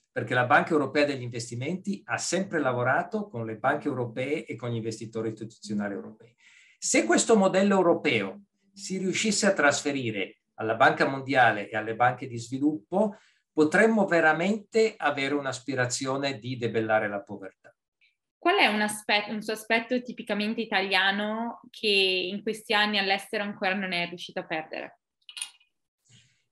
perché 0.09 0.33
la 0.33 0.45
Banca 0.45 0.71
Europea 0.71 1.03
degli 1.03 1.21
Investimenti 1.21 2.01
ha 2.05 2.17
sempre 2.17 2.61
lavorato 2.61 3.27
con 3.27 3.45
le 3.45 3.57
banche 3.57 3.89
europee 3.89 4.45
e 4.45 4.55
con 4.55 4.69
gli 4.69 4.77
investitori 4.77 5.31
istituzionali 5.31 5.95
europei. 5.95 6.33
Se 6.79 7.03
questo 7.03 7.35
modello 7.35 7.75
europeo 7.75 8.43
si 8.71 8.97
riuscisse 8.97 9.45
a 9.45 9.53
trasferire 9.53 10.43
alla 10.53 10.75
Banca 10.75 11.05
Mondiale 11.09 11.69
e 11.69 11.75
alle 11.75 11.97
banche 11.97 12.25
di 12.25 12.37
sviluppo, 12.37 13.17
potremmo 13.51 14.05
veramente 14.05 14.93
avere 14.95 15.33
un'aspirazione 15.33 16.39
di 16.39 16.55
debellare 16.55 17.09
la 17.09 17.21
povertà. 17.21 17.76
Qual 18.47 18.59
è 18.59 18.67
un, 18.67 18.79
aspetto, 18.79 19.33
un 19.33 19.41
suo 19.41 19.51
aspetto 19.51 20.01
tipicamente 20.01 20.61
italiano 20.61 21.59
che 21.69 21.85
in 22.31 22.41
questi 22.41 22.73
anni 22.73 22.97
all'estero 22.97 23.43
ancora 23.43 23.73
non 23.73 23.91
è 23.91 24.07
riuscito 24.07 24.39
a 24.39 24.45
perdere? 24.45 24.99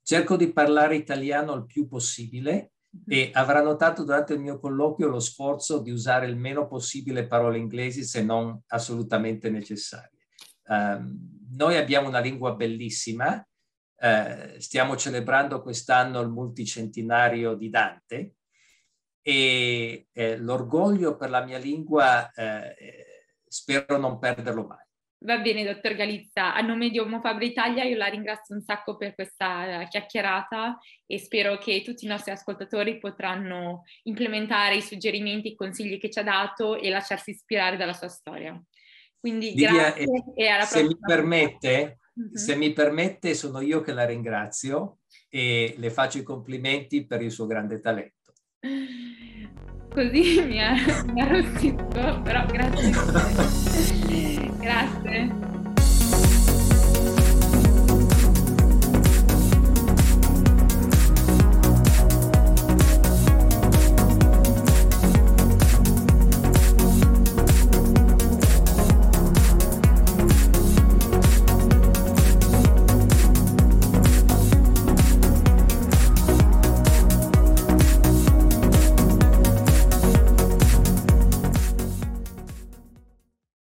Cerco 0.04 0.36
di 0.36 0.52
parlare 0.52 0.98
italiano 0.98 1.54
il 1.54 1.66
più 1.66 1.88
possibile 1.88 2.74
mhm. 2.90 3.04
e 3.08 3.30
avrà 3.32 3.62
notato 3.62 4.04
durante 4.04 4.34
il 4.34 4.42
mio 4.42 4.60
colloquio 4.60 5.08
lo 5.08 5.22
sforzo 5.22 5.80
di 5.80 5.92
usare 5.92 6.26
il 6.26 6.36
meno 6.36 6.68
possibile 6.68 7.28
parole 7.28 7.60
inglesi 7.60 8.04
se 8.04 8.22
non 8.22 8.62
assolutamente 8.68 9.50
necessarie. 9.50 10.20
Um, 10.66 11.18
noi 11.52 11.78
abbiamo 11.78 12.10
una 12.10 12.20
lingua 12.20 12.56
bellissima, 12.56 13.42
eh, 14.00 14.56
stiamo 14.58 14.98
celebrando 14.98 15.62
quest'anno 15.62 16.20
il 16.20 16.28
multicentenario 16.28 17.54
di 17.54 17.70
Dante 17.70 18.34
e 19.28 20.08
eh, 20.14 20.38
l'orgoglio 20.38 21.16
per 21.16 21.32
la 21.32 21.44
mia 21.44 21.58
lingua 21.58 22.32
eh, 22.32 22.76
spero 23.48 23.98
non 23.98 24.20
perderlo 24.20 24.68
mai. 24.68 24.86
Va 25.18 25.40
bene, 25.40 25.64
dottor 25.64 25.96
Galizza. 25.96 26.54
A 26.54 26.62
nome 26.62 26.92
di 26.92 27.00
Omofabre 27.00 27.46
Italia 27.46 27.84
io 27.84 27.98
la 27.98 28.06
ringrazio 28.06 28.54
un 28.54 28.62
sacco 28.62 28.96
per 28.96 29.16
questa 29.16 29.88
chiacchierata 29.90 30.78
e 31.08 31.18
spero 31.18 31.58
che 31.58 31.82
tutti 31.84 32.06
i 32.06 32.08
nostri 32.08 32.32
ascoltatori 32.32 33.00
potranno 33.00 33.82
implementare 34.04 34.76
i 34.76 34.82
suggerimenti, 34.84 35.48
i 35.48 35.56
consigli 35.56 35.98
che 35.98 36.12
ci 36.12 36.20
ha 36.20 36.24
dato 36.24 36.80
e 36.80 36.92
lasciarsi 36.92 37.32
ispirare 37.32 37.78
dalla 37.78 37.94
sua 37.94 38.10
storia. 38.10 38.62
Quindi 39.18 39.50
Lidia, 39.50 39.72
grazie 39.72 40.06
e 40.36 40.48
alla 40.48 40.68
prossima. 40.68 40.82
Se 40.82 40.84
mi 40.84 40.98
permette, 41.00 42.00
Mm-hmm. 42.18 42.34
Se 42.34 42.56
mi 42.56 42.72
permette, 42.72 43.34
sono 43.34 43.60
io 43.60 43.82
che 43.82 43.92
la 43.92 44.06
ringrazio 44.06 45.00
e 45.28 45.76
le 45.78 45.90
faccio 45.90 46.18
i 46.18 46.24
complimenti 46.24 47.06
per 47.06 47.22
il 47.22 47.30
suo 47.30 47.46
grande 47.46 47.82
talento. 47.82 48.15
Così 49.94 50.42
mi 50.48 50.62
ha, 50.62 50.76
mi 51.14 51.22
ha 51.22 51.28
rossito, 51.28 52.22
però 52.24 52.46
grazie. 52.48 52.92
grazie. 54.60 55.64